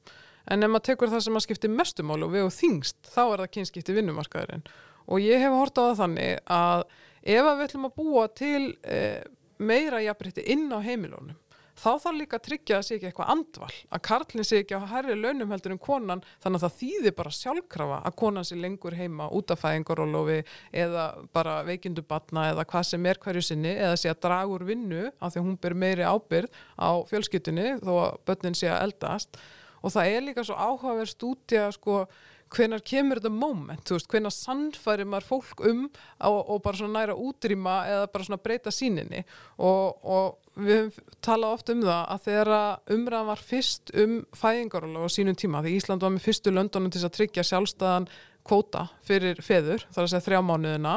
En 0.49 0.65
ef 0.65 0.71
maður 0.73 0.87
tekur 0.87 1.11
það 1.13 1.25
sem 1.27 1.37
að 1.37 1.45
skipti 1.45 1.69
mestumáli 1.69 2.25
og 2.25 2.33
við 2.33 2.47
og 2.47 2.55
þingst, 2.57 2.97
þá 3.05 3.21
er 3.27 3.43
það 3.43 3.51
kynskipti 3.57 3.97
vinnumarkaðurinn. 3.99 4.65
Og 5.09 5.23
ég 5.25 5.41
hef 5.43 5.55
hort 5.55 5.81
á 5.81 5.97
þannig 5.99 6.41
að 6.51 6.89
ef 7.23 7.45
að 7.45 7.55
við 7.59 7.69
ætlum 7.69 7.87
að 7.89 7.97
búa 8.01 8.27
til 8.33 8.65
eh, 8.85 9.23
meira 9.61 10.01
jafnrétti 10.03 10.45
inn 10.53 10.69
á 10.73 10.79
heimilónum, 10.81 11.37
þá 11.81 11.91
þarf 12.03 12.17
líka 12.17 12.39
að 12.39 12.45
tryggja 12.47 12.79
að 12.79 12.85
sé 12.87 12.97
ekki 12.97 13.09
eitthvað 13.09 13.31
andval, 13.35 13.71
að 13.89 14.03
karlinn 14.05 14.47
sé 14.47 14.61
ekki 14.61 14.77
á 14.77 14.91
hærri 14.91 15.17
launum 15.17 15.53
heldur 15.53 15.75
en 15.75 15.81
konan, 15.81 16.25
þannig 16.43 16.61
að 16.61 16.65
það 16.67 16.79
þýðir 16.81 17.15
bara 17.21 17.35
sjálfkrafa 17.37 18.01
að 18.09 18.17
konan 18.21 18.49
sé 18.49 18.59
lengur 18.61 18.97
heima 18.99 19.29
út 19.37 19.53
af 19.55 19.63
fæðingarólofi 19.65 20.41
eða 20.85 21.07
bara 21.37 21.61
veikindu 21.69 22.05
batna 22.09 22.51
eða 22.51 22.67
hvað 22.73 22.89
sem 22.91 23.09
er 23.09 23.21
hverju 23.23 23.45
sinni 23.47 23.73
eða 23.77 24.01
sé 24.01 24.13
að 24.13 24.21
draga 24.27 24.57
úr 24.57 24.67
vinnu 24.69 25.07
af 25.09 25.33
því 25.33 25.41
að 25.41 25.47
hún 25.47 25.61
ber 25.63 25.79
meiri 25.85 26.09
ábyrð 26.09 26.61
á 26.77 26.91
fjölskyttunni 27.13 27.71
þó 27.81 27.95
að 27.95 28.21
börnin 28.29 28.61
sé 28.61 28.69
að 28.73 28.85
eldast. 28.89 29.41
Og 29.81 29.95
það 29.95 30.13
er 30.13 30.27
líka 30.27 30.45
svo 30.45 30.59
áhugaverð 30.61 31.15
stúdía 31.15 31.71
sko 31.73 32.03
hvenar 32.51 32.83
kemur 32.87 33.21
þetta 33.21 33.33
moment, 33.33 33.83
þú 33.87 33.97
veist, 33.97 34.09
hvenar 34.11 34.35
sannfæri 34.35 35.07
maður 35.07 35.29
fólk 35.29 35.65
um 35.71 35.85
og, 35.87 36.39
og 36.41 36.63
bara 36.65 36.81
svona 36.81 36.99
næra 36.99 37.17
útrýma 37.19 37.77
eða 37.91 38.09
bara 38.13 38.27
svona 38.27 38.43
breyta 38.43 38.73
síninni 38.75 39.23
og, 39.59 40.01
og 40.03 40.39
við 40.61 40.81
höfum 40.81 41.13
talað 41.25 41.57
oft 41.57 41.73
um 41.73 41.85
það 41.87 42.01
að 42.15 42.25
þegar 42.27 42.53
umræðan 42.97 43.31
var 43.31 43.45
fyrst 43.51 43.95
um 44.03 44.17
fæðingaróla 44.37 45.07
á 45.07 45.09
sínum 45.15 45.39
tíma, 45.39 45.63
því 45.63 45.77
Ísland 45.79 46.03
var 46.05 46.15
með 46.15 46.27
fyrstu 46.27 46.55
löndunum 46.55 46.93
til 46.93 47.05
að 47.07 47.15
tryggja 47.19 47.47
sjálfstæðan 47.47 48.11
kvóta 48.47 48.89
fyrir 49.07 49.39
feður, 49.45 49.85
þar 49.93 50.07
að 50.07 50.11
segja 50.15 50.27
þrjá 50.27 50.41
mánuðina 50.49 50.97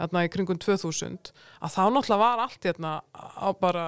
hérna 0.00 0.26
í 0.26 0.32
kringum 0.32 0.60
2000 0.60 1.32
að 1.60 1.74
þá 1.74 1.80
náttúrulega 1.92 2.20
var 2.22 2.42
allt 2.44 2.66
hérna 2.68 2.90
á 3.12 3.48
bara, 3.60 3.84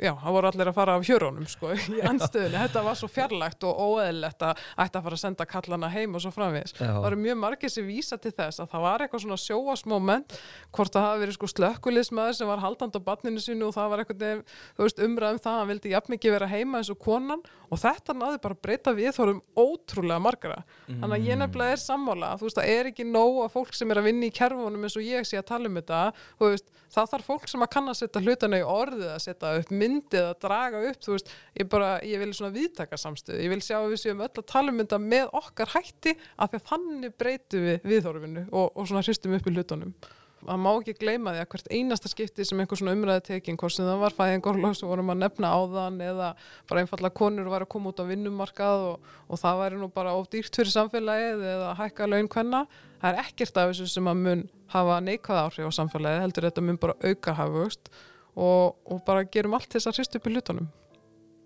já, 0.00 0.12
það 0.16 0.36
voru 0.36 0.48
allir 0.50 0.70
að 0.70 0.76
fara 0.78 0.96
af 0.96 1.06
hjörónum 1.06 1.48
sko, 1.50 1.72
í 1.96 2.00
andstöðunni. 2.08 2.60
Þetta 2.62 2.84
var 2.86 2.98
svo 2.98 3.08
fjarlægt 3.12 3.66
og 3.68 3.82
óeðlegt 3.86 4.44
að 4.48 4.62
ætti 4.84 5.00
að 5.00 5.06
fara 5.08 5.18
að 5.18 5.22
senda 5.24 5.46
kallana 5.48 5.90
heim 5.92 6.16
og 6.16 6.24
svo 6.24 6.32
framvegis. 6.34 6.76
Já. 6.78 6.88
það 6.88 7.08
eru 7.10 7.20
mjög 7.26 7.40
margir 7.42 7.74
sem 7.74 7.88
vísa 7.88 8.18
til 8.22 8.32
þess 8.32 8.62
að 8.64 8.72
það 8.72 8.86
var 8.86 9.04
eitthvað 9.06 9.24
svona 9.26 9.40
sjóasmoment 9.44 10.36
hvort 10.72 10.96
það 10.96 11.08
hafi 11.08 11.24
verið 11.24 11.38
sko 11.38 11.50
slökkulismæður 11.52 12.38
sem 12.40 12.52
var 12.52 12.64
haldand 12.64 12.96
á 12.96 13.00
barninu 13.04 13.42
sínu 13.44 13.68
og 13.68 13.76
það 13.76 13.92
var 13.92 14.04
eitthvað 14.04 14.44
þú 14.78 14.86
veist 14.86 15.02
umræðum 15.04 15.42
það, 15.44 15.58
hann 15.60 15.72
vildi 15.72 15.92
jafn 15.92 16.14
mikið 16.16 16.36
vera 16.38 16.48
heima 16.52 16.80
eins 16.80 16.92
og 16.92 17.00
konan. 17.02 17.44
Og 17.72 17.80
þetta 17.80 18.12
náði 18.12 18.40
bara 18.42 18.56
að 18.56 18.64
breyta 18.66 18.92
við 18.92 19.14
þórum 19.16 19.38
ótrúlega 19.56 20.20
margara 20.20 20.58
þannig 20.88 21.14
að 21.16 21.28
ég 21.30 21.38
nefnilega 21.40 21.72
er 21.72 21.80
sammála 21.80 22.34
þú 22.36 22.44
veist 22.48 22.58
það 22.58 22.72
er 22.74 22.90
ekki 22.90 23.06
nóg 23.08 23.38
að 23.46 23.54
fólk 23.54 23.72
sem 23.78 23.94
er 23.94 24.00
að 24.02 24.08
vinna 24.10 24.28
í 24.28 24.34
kerfunum 24.36 24.84
eins 24.84 24.96
og 25.00 25.06
ég 25.06 25.24
sé 25.24 25.40
að 25.40 25.46
tala 25.48 25.70
um 25.70 25.78
þetta 25.80 26.00
þú 26.36 26.50
veist, 26.52 26.68
það 27.02 27.12
þarf 27.12 27.28
fólk 27.30 27.50
sem 27.50 27.64
að 27.66 27.70
kann 27.74 27.92
að 27.92 27.98
setja 28.00 28.22
hlutana 28.22 28.60
í 28.62 28.64
orðið 28.66 29.10
að 29.12 29.20
setja 29.26 29.52
upp 29.60 29.74
myndið 29.82 30.28
að 30.28 30.40
draga 30.46 30.82
upp, 30.88 31.02
þú 31.02 31.16
veist, 31.16 31.34
ég 31.58 31.70
bara 31.72 31.92
ég 32.06 32.22
vil 32.22 32.32
svona 32.38 32.54
viðtaka 32.56 33.00
samstöð, 33.00 33.42
ég 33.42 33.52
vil 33.52 33.60
sjá 33.64 33.76
að 33.80 33.90
við 33.92 34.02
séum 34.06 34.24
öll 34.24 34.30
að 34.30 34.48
tala 34.54 34.72
um 34.72 34.82
þetta 34.82 35.02
með 35.02 35.36
okkar 35.42 35.74
hætti 35.76 36.16
að 36.38 36.58
þannig 36.70 37.16
breytum 37.18 37.68
við 37.68 37.88
viðhorfinu 37.92 38.48
og, 38.50 38.72
og 38.72 38.88
svona 38.88 39.04
hristum 39.04 39.36
upp 39.36 39.48
í 39.48 39.56
hlutunum 39.56 39.94
það 40.42 40.60
má 40.62 40.68
ekki 40.72 40.94
gleyma 40.98 41.32
því 41.34 41.42
að 41.42 41.48
hvert 41.54 41.68
einasta 41.76 42.10
skipti 42.10 42.46
sem 42.46 42.60
einhver 42.62 42.78
svona 42.80 42.94
umræði 42.96 43.24
tekin, 43.28 43.58
hvort 43.60 43.74
sem 43.76 43.86
það 43.86 44.02
var 44.02 44.16
fæðingorlós 44.16 44.82
og 44.82 44.92
vorum 44.92 45.12
að 45.14 45.20
nefna 45.22 45.52
áðan 45.54 46.00
eða 46.02 46.28
bara 46.70 46.82
einfallega 46.82 47.18
konur 47.18 47.50
var 47.52 47.64
að 47.64 47.72
koma 47.74 47.92
út 47.92 48.02
á 48.02 48.04
vinnumarkað 48.08 48.86
og, 48.90 49.10
og 49.28 49.42
það 49.42 49.62
væri 49.62 49.80
nú 49.80 49.88
bara 49.94 50.14
of 50.18 50.28
dýrt 50.32 50.58
fyrir 50.58 50.74
samfélagið 50.74 51.46
eða 51.54 51.72
hækka 51.78 52.10
laun 52.10 52.30
hvenna 52.32 52.66
það 53.02 53.08
er 53.10 53.22
ekkert 53.24 53.62
af 53.62 53.72
þessu 53.72 53.88
sem 53.94 54.12
að 54.12 54.22
mun 54.26 54.44
hafa 54.74 55.00
neikvæð 55.06 55.42
áhrif 55.46 55.68
á 55.68 55.72
samfélagið, 55.78 56.22
heldur 56.26 56.48
þetta 56.48 56.66
mun 56.68 56.82
bara 56.84 56.98
auka 57.02 57.36
hafugust 57.38 57.90
og, 58.36 58.78
og 58.86 59.02
bara 59.06 59.26
gerum 59.26 59.58
allt 59.58 59.72
þess 59.74 59.90
að 59.90 60.00
hrist 60.00 60.16
upp 60.18 60.30
í 60.30 60.36
hlutunum. 60.36 60.70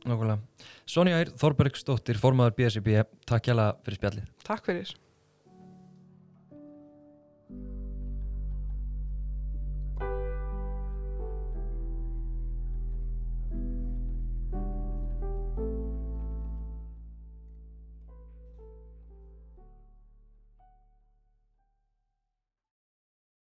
Nákvæmlega. 0.07 0.69
Sonja 0.87 1.25
Þorbergsdóttir, 1.35 2.21
formaður 2.23 2.55
BSIB, 2.61 2.93
takk 3.27 3.51
hjá 3.51 3.57